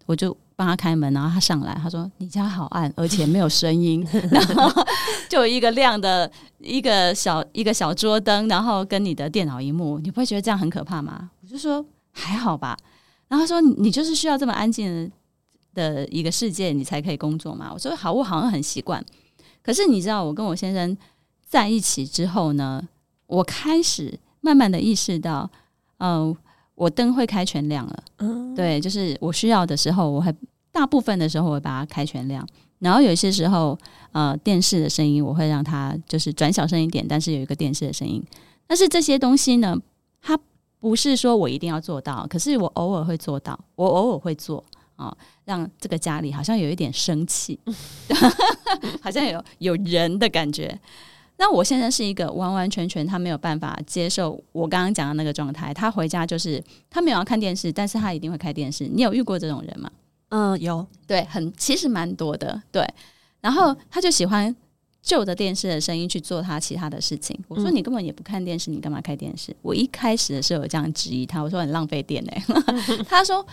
[0.06, 4.86] 我就帮他开门，然后他上来，他说：“你家好暗，而且没有声音。” 然后
[5.30, 6.30] 就一个亮的
[6.60, 11.32] 一个小一个小桌灯，然后跟你的电脑荧幕，你不会觉得这样很可怕吗？
[11.42, 12.78] 我就说还好吧。
[13.28, 15.10] 然后他说：“你就是需要这么安静
[15.74, 19.04] 的的一个世界，你才可以工作嘛。”我说：“好，我好像很习惯。
[19.64, 20.98] 可是你知道，我跟我先生
[21.48, 22.82] 在一起之后呢，
[23.28, 25.50] 我开始慢慢的意识到，
[26.00, 26.36] 嗯、
[26.76, 28.04] 我灯会开全亮了。
[28.18, 30.34] 嗯，对，就是我需要的时候，我会
[30.72, 32.48] 大部分的时候我会把它开全亮，
[32.80, 33.78] 然后有一些时候，
[34.12, 38.24] 呃，电视的声音我会让它就是转小声一点，但是有一个电视的声音。
[38.66, 39.78] 但是这些东西呢，
[40.22, 40.40] 它
[40.80, 44.64] 不是说我一定要做到，可是我偶尔会做到，我偶尔会做
[44.96, 47.60] 啊，让这个家里好像有一点生气，
[49.04, 50.80] 好像有有人的感觉。
[51.42, 55.74] 那我现在是一个完完全全他没有办法接受我刚刚讲的那个状态。
[55.74, 58.88] 他回家就是他没有要看电视，但是他一定会开电视。
[58.88, 59.90] 你有遇过这种人吗？
[60.30, 62.88] 嗯，有，对，很其实蛮多的，对。
[63.40, 64.56] 然后他就喜欢
[65.02, 67.36] 旧的电视的声音去做他其他的事情。
[67.48, 69.52] 我说你根本也不看电视，你干嘛开电视？
[69.64, 72.44] 我一开始的时候有这样质疑他，我说很浪费电哎。
[73.10, 73.44] 他说。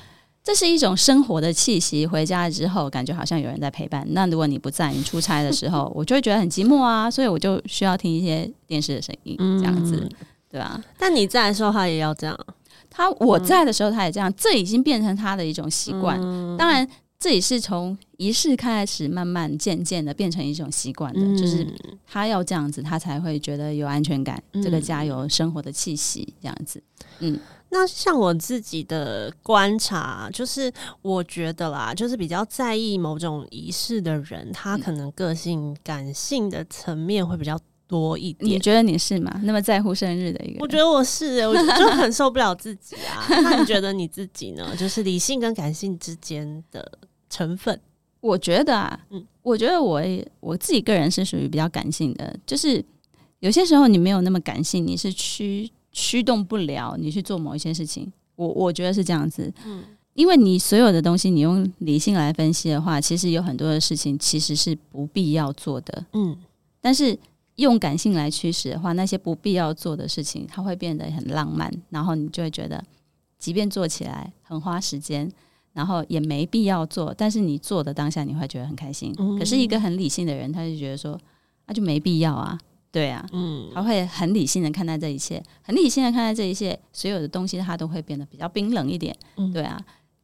[0.42, 2.07] 这是一种生活的气息。
[2.07, 4.07] 回家之后，感觉好像有人在陪伴。
[4.12, 7.11] 那如果你不在，你出差的时候， 我就会觉得很寂寞啊。
[7.11, 10.09] 所以我就需要听一些电视的声音，这样子，
[10.51, 10.83] 对吧？
[10.98, 12.38] 但你在的时候，他也要这样。
[12.88, 14.33] 他我在的时候，他也这样。
[14.35, 16.18] 这已经变成他的一种习惯。
[16.57, 16.88] 当然，
[17.20, 21.20] 这也是从仪式开始，慢慢渐渐的变成一种习惯的。
[21.38, 21.66] 就是
[22.07, 24.42] 他要这样子，他才会觉得有安全感。
[24.55, 26.83] 这个家有生活的气息，这样子。
[27.18, 27.38] 嗯。
[27.70, 38.50] 那像我自己的观察，就是我觉得啦，就是比较在意某种仪式的人，他可能个性感性的层面会比较多一点。
[38.50, 39.40] 你觉得你是吗？
[39.44, 40.61] 那么在乎生日的一个？
[40.61, 43.26] 我觉得我是，我就很受不了自己啊。
[43.28, 44.74] 那你觉得你自己呢？
[44.74, 47.78] 就是理性跟感性之间的成分？
[48.20, 50.02] 我觉得啊，嗯，我觉得我
[50.40, 52.83] 我自己个人是属于比较感性的，就是
[53.40, 55.70] 有些时候你没有那么感性，你是趋。
[56.00, 59.82] 驱动不了你去做某一些事情，我我觉得是这样子，嗯，
[60.14, 66.37] 因为你所有的东西，你用理性来分析的话，其实有很多的事情其实是不必要做的，嗯，
[66.80, 67.18] 但是
[67.56, 72.80] 用感性来驱使的话，那些不必要做的事情，它会变得很浪漫，然后你就会觉得，
[73.37, 75.28] 即便做起来很花时间，
[75.72, 79.12] 然后也没必要做，但是你做的当下你会觉得很开心。
[79.37, 81.18] 可是一个很理性的人，他就觉得说，
[81.66, 82.56] 那就没必要啊。
[82.90, 89.14] 对啊，嗯，他会很理性的看待这一切，很理性的看待这一切，所有的东西他都会变得比较冰冷一点，
[89.53, 89.79] 对啊，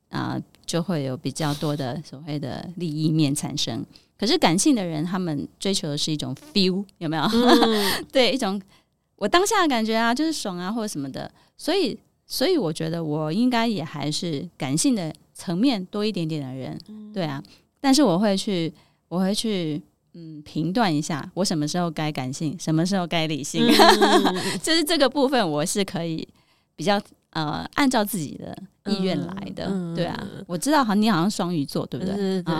[0.09, 3.85] 啊，就会有比较多的所谓的利益面产生。
[4.17, 7.25] 可是感性的人，他们追求的是一种 feel，有没有？
[8.11, 8.61] 对，一种
[9.17, 11.31] 我当下的感觉啊，就是爽啊，或者什么的。
[11.59, 16.81] 所以，所以我觉得我应该也还是感性的层面多一点点的人，
[17.13, 17.43] 对啊。
[17.81, 18.73] 但是我会去，
[19.09, 19.83] 我会去。
[20.15, 23.67] 嗯，评断一下，我什么时候该感性，什么时候该理性，
[24.63, 26.27] 就是这个部分，我是可以
[26.77, 27.01] 比较
[27.31, 28.57] 呃按照自己的
[28.93, 29.67] 意愿来的。
[29.95, 32.15] 对啊，我知道，好，你好像双鱼座，对不对？
[32.15, 32.55] 对对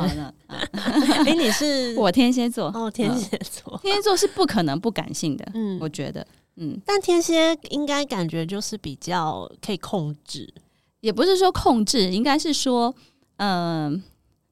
[0.49, 1.95] 哎， 你是？
[1.99, 2.67] 我天蝎座。
[2.75, 5.47] 哦，天蝎座，天蝎座是不可能不感性的。
[5.55, 10.53] 嗯，我觉得，嗯，但天蝎应该感觉就是比较可以控制，
[11.01, 12.93] 也不是说控制，应该是说，
[13.37, 14.03] 嗯，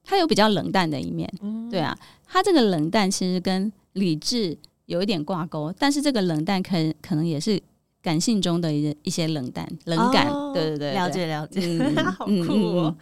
[0.03, 1.31] 他有比较冷淡的一面。
[1.41, 1.97] 嗯，对啊。
[2.27, 7.61] 他这个冷淡其实跟理智有一点挂钩，但是这个冷淡可可能也是
[8.01, 10.27] 感性中的一一些冷淡、冷感。
[10.53, 11.61] 对对对，了解了解，
[12.17, 12.95] 好酷哦。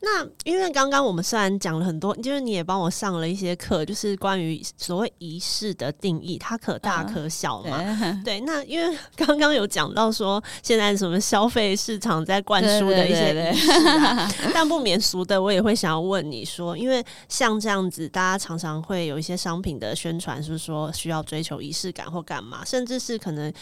[0.00, 7.82] 那因为刚刚我们虽然讲了很多，就是你也帮我上了一些课，就是关于所谓仪式的定义，它可大可小嘛。
[8.24, 13.72] 对， 那因为刚刚有讲到说现在什么消费市场在灌输的一些仪式，
[14.54, 23.52] 但不免俗的，我也会想要问你说，因为像这样子，大家常常会有一些商品的宣传，是说需要追求仪式感或干嘛，甚至是可能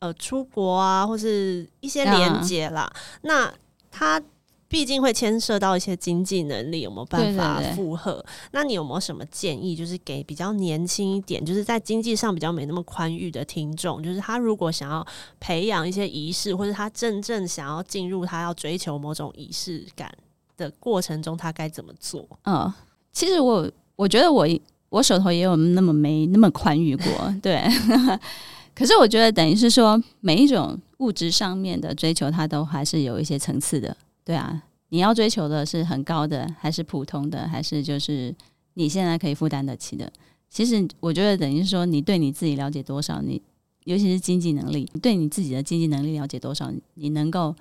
[0.00, 3.50] 呃出国啊，或是一些连接啦，那
[3.90, 4.22] 它。
[4.68, 8.24] 毕竟会牵涉到一些经济能力，有没有办法负荷？
[8.50, 9.76] 那你有没有什么建议？
[9.76, 15.06] 就是给比较年轻一点，就是在经济上比较没那么宽裕的听众，就是他如果想要
[15.38, 20.12] 培养一些仪式，或者他真正想要进入他要追求某种仪式感
[20.56, 22.26] 的过程中，他该怎么做？
[22.44, 22.72] 嗯，
[23.12, 24.46] 其实我我觉得我
[24.88, 27.04] 我手头也有那么没那么宽裕过，
[27.40, 27.62] 对。
[28.74, 33.96] 可是我觉得等于是说，每一种物质上面的追求，它都还是有一些层次的。
[34.26, 38.34] 对啊，你要追求的是很高的，还是普通的，还是就是
[38.74, 40.12] 你现在可以负担得起的？
[40.50, 43.40] 其实我觉得等于说，你对你自己了解多少，你
[43.84, 47.54] 尤其是经济能力，对你自己的经济能力了解多少，你能够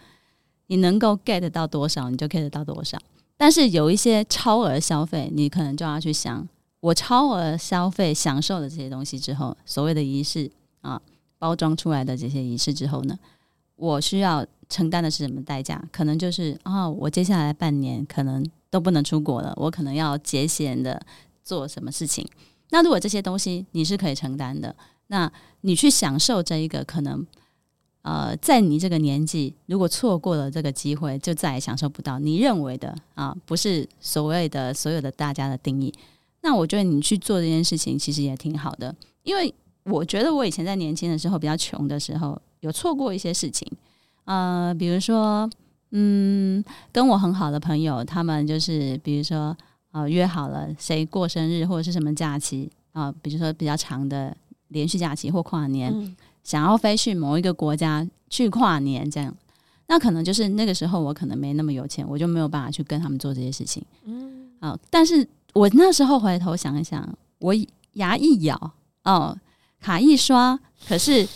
[0.65, 2.97] 你能够 get 到多少，你就 get 到多少。
[3.37, 6.47] 但是有一些超额消费，你可能就要去想，
[6.79, 10.49] 我超额消费享受的这些东西之后，所谓的仪式
[10.81, 10.99] 啊，
[11.37, 13.15] 包装出来的这些仪式之后呢，
[13.75, 14.43] 我需要。
[14.69, 15.83] 承担的是什么代价？
[15.91, 20.99] 可能就是啊，我接下来半年可能都不能出国了，我可能要节俭的
[21.43, 22.27] 做什么事情。
[22.71, 24.75] 那如果这些东西你是可以承担的，
[25.07, 27.25] 那你去享受这一个可能，
[28.01, 35.93] 呃，在你这个年纪，如果错过了这个机会，就再也享受不到你认为的啊，不是所谓的所有的大家的定义。
[36.41, 38.93] 那我觉得你去做这件事情其实也挺好的，
[39.23, 39.53] 因为
[39.83, 43.71] 我觉得我以前在年轻的时候比较穷的时候，有错过一些事情。
[44.25, 45.49] 呃，比如说，
[45.91, 49.55] 嗯，跟我很好的朋友，他们就是比如说
[49.91, 54.35] 呃约好了谁过生日或者是什么假期啊、比如说比较长的
[54.69, 59.35] 连续假期或跨年，嗯想要飞去某一个国家去跨年，这样，
[59.87, 63.83] 那可能就是那个时候我可能没那么有钱，我就没有办法去跟他们做这些事情。
[64.05, 67.07] 嗯啊、但是我那时候回头想一想，
[67.39, 67.53] 我
[67.93, 68.71] 牙一咬，
[69.03, 69.37] 哦，
[69.81, 71.27] 卡一刷，可是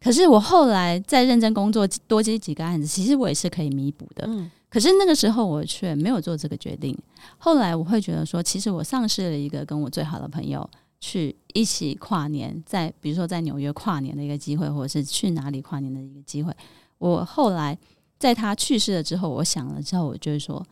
[0.00, 4.24] 可是我后来再认真工作，多接几个案子，其实我也是可以弥补的。
[4.26, 6.96] 嗯可是那个时候我却没有做这个决定。
[7.38, 10.70] 后来我会觉得说，其实我丧失了一个跟我最好的朋友
[11.00, 16.54] 去一起跨年，在比如说在纽约跨年的一个机会，或者是去哪里跨年的一个机会。
[16.98, 17.76] 我后来
[18.16, 20.64] 在他去世了之后，我想了之后，我就是说，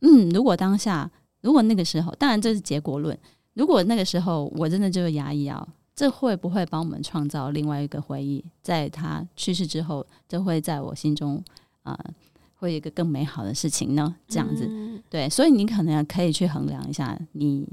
[0.00, 1.08] 嗯，如果当下，
[1.40, 3.16] 如果那个时候，当然这是结果论，
[3.52, 5.64] 如果那个时候我真的就是牙一咬。
[5.94, 8.44] 这会不会帮我们创造另外一个回忆？
[8.62, 11.42] 在他去世之后，这会在我心中
[11.82, 12.14] 啊、呃
[12.56, 14.14] 会有一个更美好的事情呢？
[14.26, 17.66] 这样子，嗯对，所以你可能可以去衡量一下，你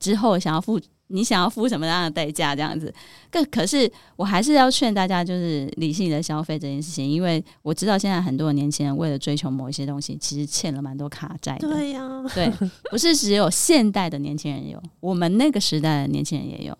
[0.00, 2.92] 之后想要付你想要付什么样的代价，这样子。
[3.30, 11.68] 可可是我还是要劝大家，就是理性的消费这件事情，因为我知道现在很多的年轻人为了追求某一些东西，其实欠了蛮多卡债的。
[11.68, 12.50] 对呀，对，
[12.90, 16.76] 不是只有现代的年轻人有，我们那个时代的年轻人也有。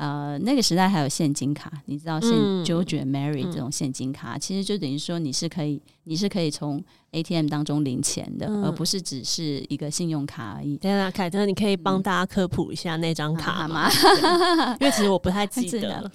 [0.00, 10.78] 呃，那个时代还有现金卡，你知道现嗯 George Mary 嗯这种现金卡，其实就等于说你是可以，你是可以从 ATM 当中领钱的，嗯而不是只是一个信用卡而已。
[10.78, 13.90] 对啊，凯特，你可以帮大家科普一下那张卡好吗？
[13.90, 14.76] 吗？
[14.80, 16.10] 因为其实我不太记得 的。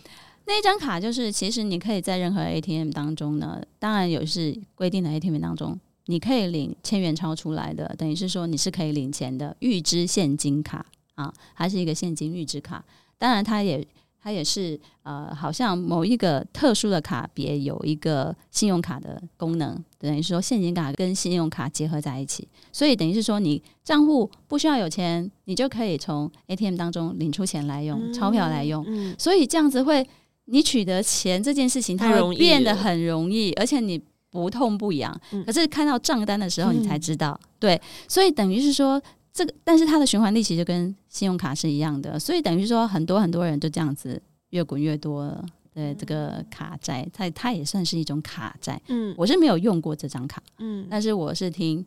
[0.48, 10.84] 那一张卡就是，其实你可以在任何 ATM 当中呢，当然有是规定的 ATM 当中，你可以领千元钞出来的，等于是说你是可以领钱的预支现金卡
[11.14, 12.84] 啊，它是一个现金预支卡。
[13.18, 13.86] 当然，它也
[14.22, 28.84] 它也是呃，好像某一个特殊的卡别有一个信用卡的功能，等于说现金卡跟信用卡结合在一起，所以等于是说你账户不需要有钱，你就可以从 ATM 当中领出钱来用，钞票来用。
[28.88, 30.06] 嗯，所以这样子会，
[30.46, 34.02] 你取得钱这件事情，它变得很容易，而且你
[34.32, 35.16] 不痛不痒。
[35.32, 39.00] 嗯可是看到账单的时候，嗯你才知道，对，所以等于是说。
[39.36, 44.20] 这个，但是它的循环利息就跟信用卡是一样的，所以等于说很多很多人就这样子
[44.52, 45.46] 越滚越多了。
[45.74, 48.82] 对这个卡债，它它也算是一种卡债。
[48.88, 51.86] 嗯我是没有用过这张卡，嗯但是我是听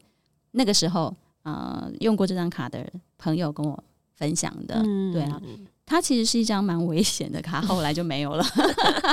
[0.51, 2.87] 那个时候呃用过这张卡的
[3.17, 3.83] 朋友跟我
[4.15, 4.83] 分享的。
[4.85, 5.41] 嗯对啊，
[5.87, 8.45] 它其实是一张蛮危险的卡，后来就没有了。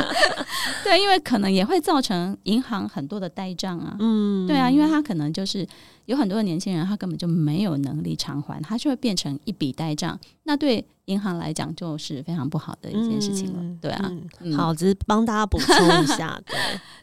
[0.84, 3.96] 对，因为可能也会造成银行很多的呆账啊。
[4.00, 5.66] 嗯对啊，因为它可能就是
[6.06, 10.20] 有很多的年轻人，他根本就没有能力偿还，他就会变成一笔呆账。
[10.44, 13.60] 那对银行来讲，就是非常不好的一件事情了。
[13.60, 14.12] 嗯对啊，
[14.56, 16.56] 好，只是帮大家补充一下， 对，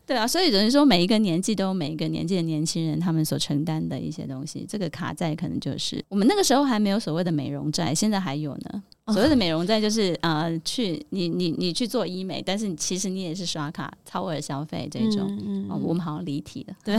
[0.07, 4.65] 对啊，所以等于说每一个年纪都有每一个年纪的年轻人他们所承担的一些东西。
[4.69, 8.83] 这个卡债可能就是我们那个时候还没有所谓的美容债，现在还有呢。
[9.05, 15.27] 哦所谓的美容债就是呃，去你你你去做医美，但是其实你也是刷卡超额消费这种。
[15.45, 16.77] 嗯哦，我们好像离题了。
[16.85, 16.97] 对，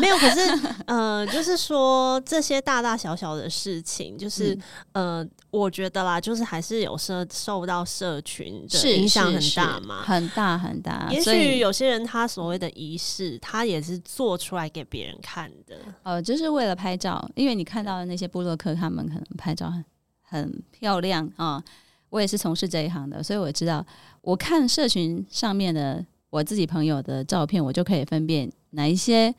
[0.00, 0.16] 没有。
[0.16, 0.40] 可是
[0.86, 4.54] 呃，就是说这些大大小小的事情，就是、
[4.92, 10.02] 嗯呃，我觉得啦，就是还是有社受到社群的影响很大嘛。
[10.02, 11.08] 很大很大。
[11.10, 15.76] 也许有些人他所谓的仪式，他也是做出来给别人看的。
[16.02, 19.84] 呃，就是为了拍照，因为你看到的那些布洛克，他们可能拍照很
[20.22, 21.62] 很漂亮啊、
[22.10, 23.84] 我也是从事这一行的，所以我知道，
[24.20, 29.32] 我看社群上面的我自己朋友的照片，我就可以分辨哪一些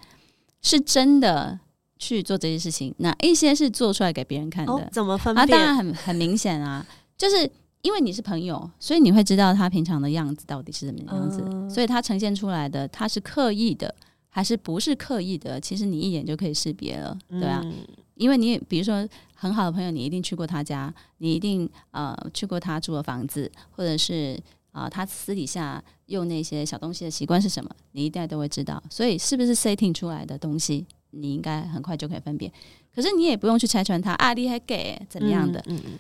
[0.61, 1.59] 是真的
[1.97, 4.73] 去做这些事情，哪一些是做出来给别人看的。
[4.73, 5.59] 哦，怎么分啊，当？
[5.59, 6.85] 然很很明显啊，
[7.17, 7.49] 就是
[7.81, 13.93] 因为你是朋友，所以你会知道他平常的样子到底是怎么样子，嗯所以他呈现出来的他是刻意的
[14.29, 17.73] 还是不是刻意的，其实你一眼就可以识别了，对啊，嗯
[18.15, 24.39] 因为你比如说很好的朋友，你一定去过他家，你一定呃去过他住的房子，或者是
[24.71, 28.81] 啊、呃他私底下用那些小东西的习惯是什么，你一定都会知道。
[28.89, 30.85] 所以是不是 setting 出来的东西，
[31.15, 32.51] 你应该很快就可以分辨。
[32.93, 35.59] 可是你也不用去拆穿他啊，你还给怎么样的？
[35.67, 35.99] 嗯嗯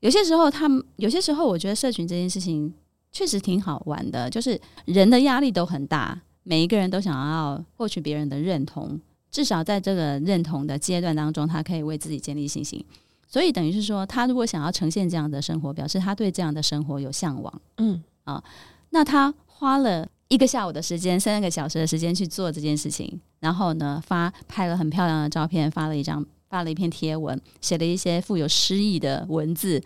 [0.00, 2.72] 有些时候，他们有些时候，我觉得社群这件事情
[3.10, 9.00] 确实挺好玩的，就是人的压力都很大，每一个人都想要获取别人的认同，
[9.30, 12.84] 至少在这个认同的阶段当中，他可以为自己建立信心。
[13.26, 17.62] 所以等于是说，他如果想要呈现这样的生活，表示他对这样的生活有向往。
[17.78, 18.42] 嗯啊
[18.90, 29.82] 那他花了一个下午的时间，三个小时的时间去做这件事情，然后呢，发拍了很漂亮的照片，发了一张，发了一篇贴文，写了一些富有诗意的文字。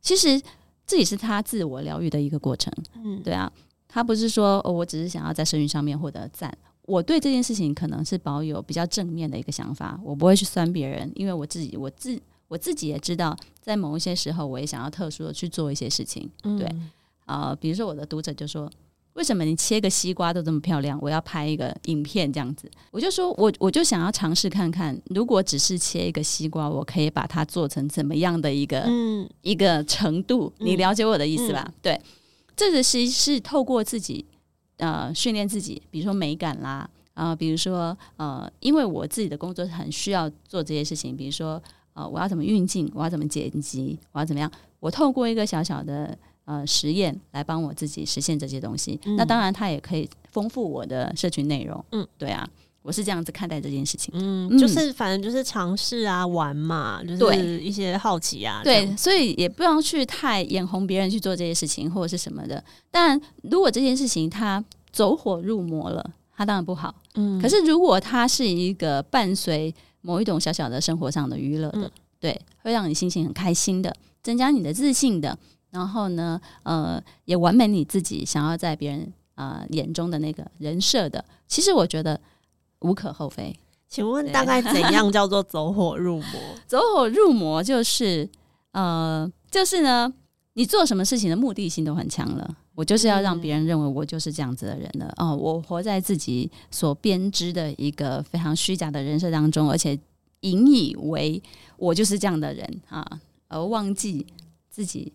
[0.00, 0.42] 其实
[0.86, 3.50] 这也是他自我疗愈的一个过程，嗯，对啊。
[3.88, 16.28] 他不是说、哦、我只是想要在声誉上面获得赞，我对这件事情可能是保有比较正面的一个想法，我不会去酸别人，因为我自己我自我自己也知道，在某一些时候，我也想要特殊的去做一些事情。
[16.42, 16.68] 对
[17.24, 18.68] 啊、比如说我的读者就说。
[19.16, 20.98] 为什么你切个西瓜都这么漂亮？
[21.00, 30.52] 我要拍一个影片这样子，我就说我我就想要尝试看看，如果只是切一个西瓜，我可以把它做成怎么样的一个、嗯一个程度？
[30.58, 31.72] 你了解我的意思吧？
[31.80, 31.98] 对，
[32.54, 34.24] 这个是是透过自己
[34.76, 41.62] 呃训练自己，比如说美感啦，啊、比如说呃，因为我自己的工作很需要做这些事情，比如说
[41.94, 46.16] 呃，我要怎么运镜，我要怎么剪辑，我要怎么样，我透过一个小小的
[46.46, 48.98] 呃实验来帮我自己实现这些东西。
[49.04, 51.84] 嗯那当然，它也可以丰富我的社群内容。
[51.92, 52.48] 嗯，对啊，
[52.82, 54.14] 我是这样子看待这件事情。
[54.16, 62.62] 嗯，嗯就是反正就是尝试啊，玩嘛，就是一些好奇啊，对，所以也不要去太眼红别人去做这些事情或者是什么的。
[62.90, 66.94] 当然，如果这件事情它走火入魔了，它当然不好。
[67.16, 71.90] 嗯可是如果它是一个伴随某一种小小的生活上的娱乐的，嗯
[72.20, 73.92] 对，会让你心情很开心的，
[74.22, 75.36] 增加你的自信的，
[75.76, 82.18] 然后呢，呃，也完美你自己想要在别人啊、呃眼中的那个人设的，其实我觉得
[82.80, 83.54] 无可厚非。
[83.86, 86.40] 请问大概怎样叫做走火入魔？
[86.66, 88.26] 走火入魔就是
[88.72, 90.12] 呃，就是呢，
[90.54, 92.56] 你做什么事情的目的性都很强了。
[92.74, 95.12] 我就是要让别人认为我就是这样子的人了。
[95.18, 99.98] 哦，我活在自己所编织的一个非常虚假的人设当中，而且
[100.40, 101.42] 引以为
[101.76, 103.02] 我就是这样的人啊，
[103.48, 104.26] 而忘记
[104.68, 105.10] 自己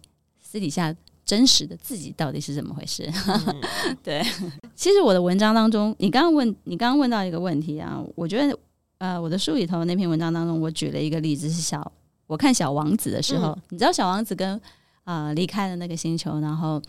[0.52, 0.94] 私底下
[1.24, 3.10] 真实的自己到底是怎么回事。
[3.48, 3.62] 嗯。
[4.04, 4.22] 对，
[4.76, 8.60] 其实我的文章当中，你刚刚问，你刚刚问到一个问题啊，我觉得
[8.98, 11.90] 呃，我的书里头那篇文章当中，我举了一个例子是小，
[12.28, 14.60] 我看小王子的时候，你知道小王子跟
[15.06, 16.82] 呃离开了那个星球，然后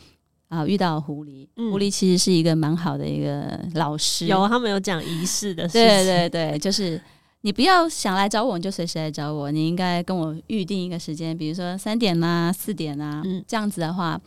[0.48, 1.70] 啊、呃遇到狐狸，嗯。
[1.70, 7.00] 狐狸其实是一个蛮好的一个老师，有他们有讲仪式的事情，对对对，就是
[7.43, 9.51] 你不要想来找我，你就随时来找我。
[9.51, 14.20] 你应该跟我预定一个时间，比如说三点啦、四点啊，嗯这样子的话，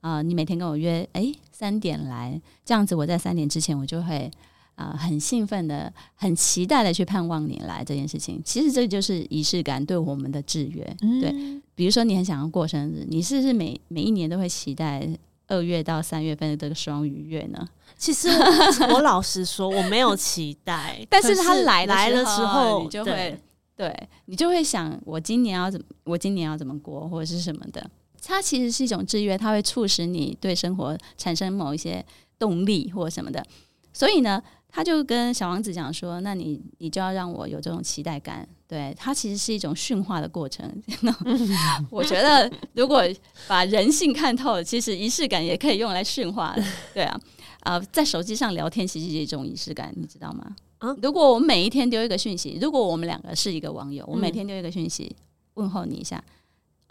[0.00, 4.30] 啊、你每天跟我约，诶，三点来，这样子我在三点之前，我就会
[4.76, 8.40] 啊、很兴奋的、很期待的去盼望你来这件事情。
[8.44, 10.96] 其实这就是仪式感对我们的制约。
[11.02, 11.32] 嗯对，
[11.74, 15.06] 比如说你很想要过生日，你是不是每每一年都会期待
[15.48, 17.66] 二月到三月份的这个双鱼月呢？
[17.96, 23.40] 其实我 我老实说，我没有期待， 但是他来的来的时时候，你就对会
[23.76, 27.90] 对你就会想，我今年要怎么，我今年要怎么过，或者是什么的。
[28.26, 32.04] 它其实是一种制约，它会促使你对生活产生某一些
[32.38, 33.44] 动力或什么的。
[33.92, 38.48] 所以呢，他就跟小王子讲说：“那你你就要让我有这种期待感。
[38.66, 40.68] 对”它其实是一种驯化的过程。
[41.90, 43.02] 我觉得如果
[43.46, 46.64] 把人性看透，其实仪式感也可以用来驯化的。
[46.92, 47.20] 对啊，
[47.60, 50.56] 啊、在手机上聊天其实是一种仪式感，你知道吗？
[50.78, 55.14] 啊如果我们每一天丢一个讯息，如果我们两个是一个网友，我每嗯天丢一个讯息、
[55.54, 56.22] 问候你一下，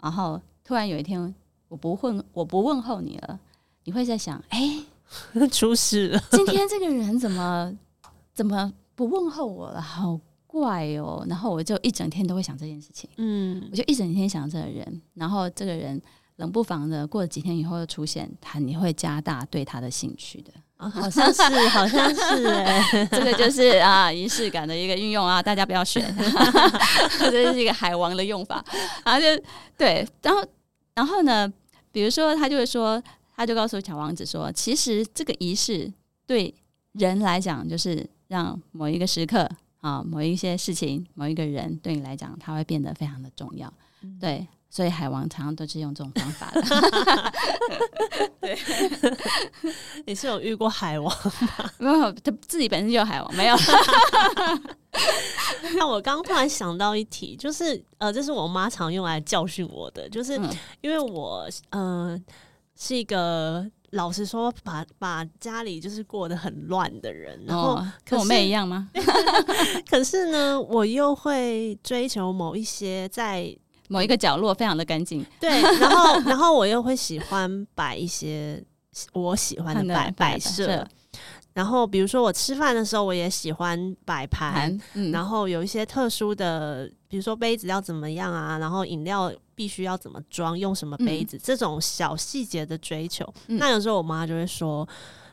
[0.02, 1.32] 然后突然有一天
[1.68, 3.38] 我不问我不问候你了，
[3.84, 4.84] 你会在想，哎、
[5.52, 7.72] 出事了，今天这个人怎么
[8.32, 9.80] 怎么不问候我了？
[9.80, 10.18] 好
[10.54, 11.26] 怪哦！
[11.28, 16.00] 然后我就一整天都会想这件事情，嗯我就一整天想这个人，然后这个人
[16.36, 20.52] 冷不防的过了几天以后又出现，他你会加大对他的兴趣的。
[20.76, 26.00] 啊好像是，好像是 哎、这个就是啊仪式感的一个运用啊，大家不要学，
[27.18, 28.62] 这是一个海王的用法。
[29.04, 29.26] 然后就
[29.76, 30.44] 对，然后
[30.94, 31.50] 然后呢，
[31.92, 33.02] 比如说他就会说，
[33.36, 35.90] 他就告诉小王子说，其实这个仪式
[36.26, 36.52] 对
[36.92, 39.48] 人来讲，就是让某一个时刻
[39.84, 43.70] 啊，某一些事情，某一个人对你来讲，他会变得非常的重要。
[44.18, 46.62] 对，所以海王常常都是用这种方法的。
[48.40, 48.58] 对
[50.06, 51.70] 你是有遇过海王吗？
[51.76, 53.56] 没有，他自己本身就是海王，没有。
[55.76, 60.48] 那我刚突然想到一题，就是呃，这是我妈常用来教训我的，就是嗯
[60.80, 62.22] 因为我嗯、呃
[62.76, 68.88] 是一个老实说把把家里就是过得很乱的人，然后、哦，跟我妹一样吗？
[69.88, 73.56] 可是呢，我又会追求某一些在
[73.88, 78.62] 某一个角落非常的干净，对，然后 然后我又会喜欢摆一些
[79.12, 80.88] 我喜欢的摆摆摆设设，
[81.52, 84.52] 然后比如说我吃饭的时候，我也喜欢摆盘。
[84.52, 93.24] 盘，嗯，然后有一些特殊的，比如说杯子要怎么样啊，然后饮料必须要怎么装，用什么杯子，这种小细节的追求。
[93.48, 94.86] 嗯那有时候我妈就会说：“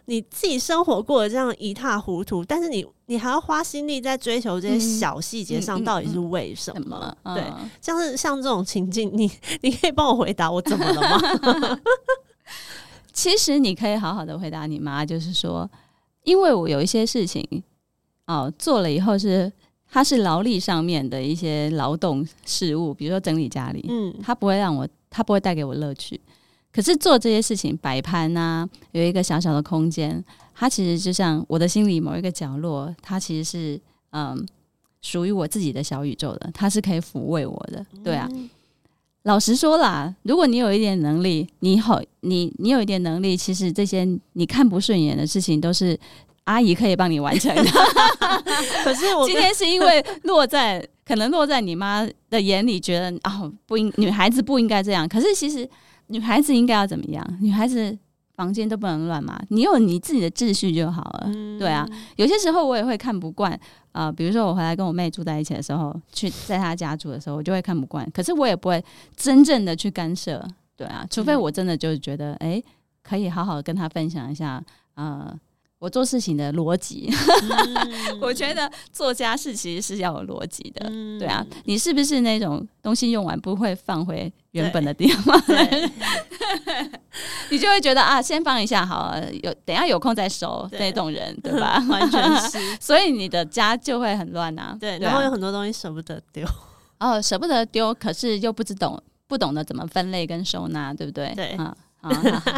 [0.06, 7.36] 你自己生活过得这样一塌糊涂，但是你你还要花心力在追求这些嗯小细节上，到底是为什么么？”了？
[7.36, 9.30] 对，嗯像是像这种情境，你
[9.62, 11.80] 你可以帮我回答我怎么了吗？
[13.14, 15.70] 其实你可以好好的回答你妈，就是说，
[16.24, 17.64] 因为我有一些事情
[18.26, 19.52] 哦，做了以后是
[19.94, 26.20] 它是劳力上面的一些劳动事务，比如说整理家里，嗯它不会让我，它不会带给我乐趣。
[26.72, 30.24] 可是做这些事情，摆盘呐，有一个小小的空间，
[30.56, 33.82] 它其实就像我的心里某一个角落，它其实是
[34.12, 34.48] 嗯
[35.02, 37.86] 属于我自己的小宇宙的，它是可以抚慰我的。
[38.02, 38.30] 对啊，
[39.24, 46.00] 老实说啦，如果你有一点能力，你好，你你有一点能力，其实这些你看不顺眼的事情，都是
[46.46, 47.64] 阿姨可以帮你完成的。
[48.84, 55.08] 可是我今天是因为落在可能落在你妈的眼里，觉得哦不应女孩子不应该这样。
[55.08, 55.68] 可是其实
[56.08, 57.26] 女孩子应该要怎么样？
[57.42, 57.98] 女孩子
[58.36, 61.30] 房间都不能乱嘛，你有你自己的秩序就好了。
[61.60, 63.52] 对啊，有些时候我也会看不惯
[63.92, 68.10] 啊、呃比如说我回来跟我妹住在一起的时候，去在她家住的时候，我就会看不惯。
[68.12, 68.84] 可是我也不会
[69.16, 70.44] 真正的去干涉。
[70.76, 72.60] 对啊，除非我真的就是觉得，哎、
[73.04, 74.64] 可以好好跟她分享一下，
[74.96, 75.32] 呃，
[75.82, 77.10] 我做事情的逻辑。
[78.22, 85.42] 我觉得做家事其实是要有逻辑的，嗯对啊，你是不是那种东西用完不会放回原本的地方？
[85.48, 85.92] 对
[87.50, 91.84] 你就会觉得啊，先放一下好了，有等下有空再收对那种人，对吧？
[91.90, 94.78] 完全是所以你的家就会很乱啊。
[94.80, 96.46] 对，然后有很多东西舍不得丢，
[97.00, 101.34] 哦，舍不得丢，可是又不知懂不懂得怎么分类跟收纳，对不对？
[101.36, 101.76] 对啊。
[102.02, 102.10] 啊，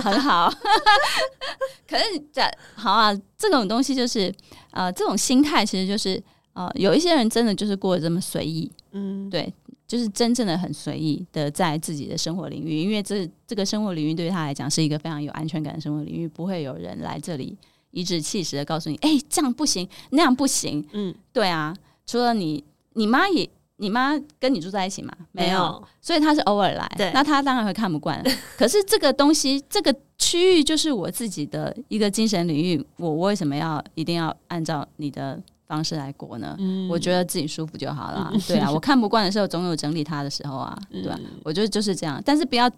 [0.03, 0.51] 很好。
[1.87, 2.41] 可是这
[2.75, 4.33] 好啊，这种东西就是
[4.71, 6.21] 呃，这种心态其实就是
[6.53, 9.53] 呃，有一些人真的就是过得这么随意，嗯，对，
[9.87, 17.57] 就是真正的很随意的在自己的生活领域，因为这这个生活领域对于他来讲是一个非常有安全感的生活领域，不会有人来这里
[17.91, 20.83] 颐指气使的告诉你，哎、这样不行，那样不行。
[20.93, 21.75] 嗯，对啊，
[22.05, 22.63] 除了你，
[22.93, 23.47] 你妈也，
[23.83, 25.11] 你妈跟你住在一起吗？
[25.33, 28.23] 没有，所以他是偶尔来，对那他当然会看不惯。
[28.57, 36.55] 可是这个东西，这个区域就是我自己的一个精神领域，我为什么要一定要按照你的方式来过呢？
[36.59, 38.31] 嗯我觉得自己舒服就好了。
[38.47, 42.71] 对啊，我看不惯的时候，总有整理它的时候啊，对吧、嗯我觉得就是这样，但是不要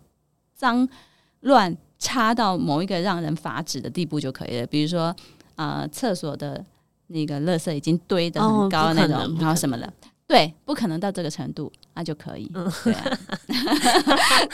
[0.56, 0.88] 脏
[1.42, 4.66] 乱差到某一个让人发指的地步就可以了。
[4.66, 5.16] 比如说，
[5.56, 6.64] 呃，厕所的
[7.08, 9.94] 那个垃圾已经堆得哦很高的那种，然后什么的。
[10.28, 12.50] 对，不可能到这个程度，那就可以。
[12.56, 12.72] 嗯。
[12.84, 13.20] 对啊，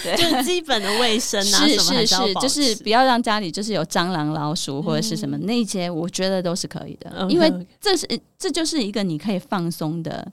[0.18, 7.26] 就是基本的卫生啊，是什么还是是，就是不要让家里就是有蟑螂、老鼠或者是什么、那些，我觉得都是可以的。
[7.30, 7.50] 因为
[7.80, 8.06] 这是
[8.38, 10.30] 这就是一个你可以放松的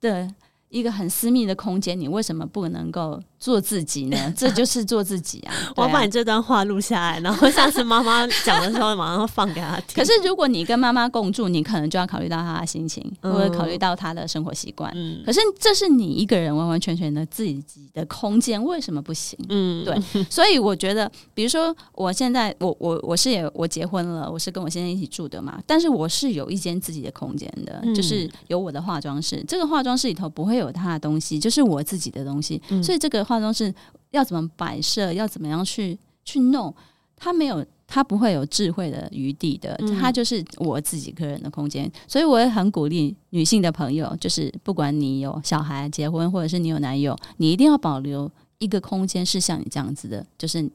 [0.00, 0.26] 的
[0.70, 4.16] 一个很私密的空间，你为什么不能够做自己呢？
[4.36, 5.52] 这就是做自己啊！
[5.76, 9.94] 我把你这段话录下来，然后下次妈妈讲的时候马上放给她听。
[9.94, 14.90] 可是如果你跟妈妈共住，你可能就要考虑到她的心情，嗯或者考虑到她的生活习惯。
[14.94, 17.62] 嗯可是这是你一个人完完全全的自己
[17.92, 19.38] 的空间，为什么不行？
[19.48, 29.44] 嗯，对所以我觉得，比如说我现在，我我我是也我结婚了，我是跟我先生一起住的嘛，但是我是有一间自己的空间的，嗯就是有我的化妆室。
[29.46, 32.60] 这个化妆室里头不会有他的东西，就是我自己的东西。
[32.70, 33.74] 嗯所以这个化妆室
[34.10, 36.74] 要怎么摆设，要怎么样去去弄，
[37.16, 37.64] 他没有。
[37.88, 48.28] 他不会有智慧的余地的，他就是我自己个人的空间，所以我也很鼓励女性的朋友，就是不管你有小孩、结婚，或者是你有男友，你一定要保留
[48.58, 50.68] 一个空间是像你这样子的，就是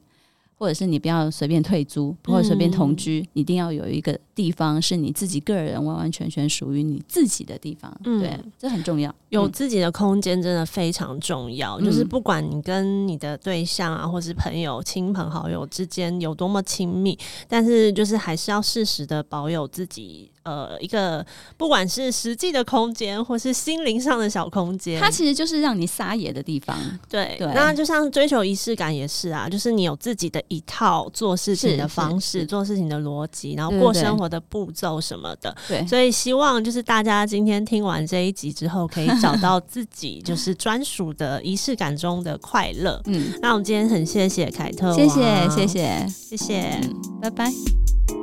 [0.62, 7.92] 或者是你不要随便退租，或者随便同居，一定要有一个地方是你自己个人完完全全属于你自己的地方。
[8.04, 9.12] 嗯对，这很重要。
[9.30, 21.24] 有嗯自己的空间真的非常重要，嗯就是不管你跟你的对象啊，或是朋友、亲朋好友之间有多么亲密，但是就是还是要适时的保有自己呃一个
[21.56, 25.00] 不管是实际的空间，或是心灵上的小空间。
[25.00, 26.76] 它其实就是让你撒野的地方。
[27.08, 35.54] 对，对那就像追求仪式感也是啊，就是你有自己的一套做事情的方式、做事情的逻辑，然后过生活的步骤什么的。
[35.68, 43.00] 对，所以希望就是大家今天听完这一集之后，可以找 到自己就是专属的仪式感中的快乐。
[43.06, 46.60] 嗯，那我们今天很谢谢凯特，谢谢谢谢，谢谢。
[46.82, 48.21] 嗯，拜拜。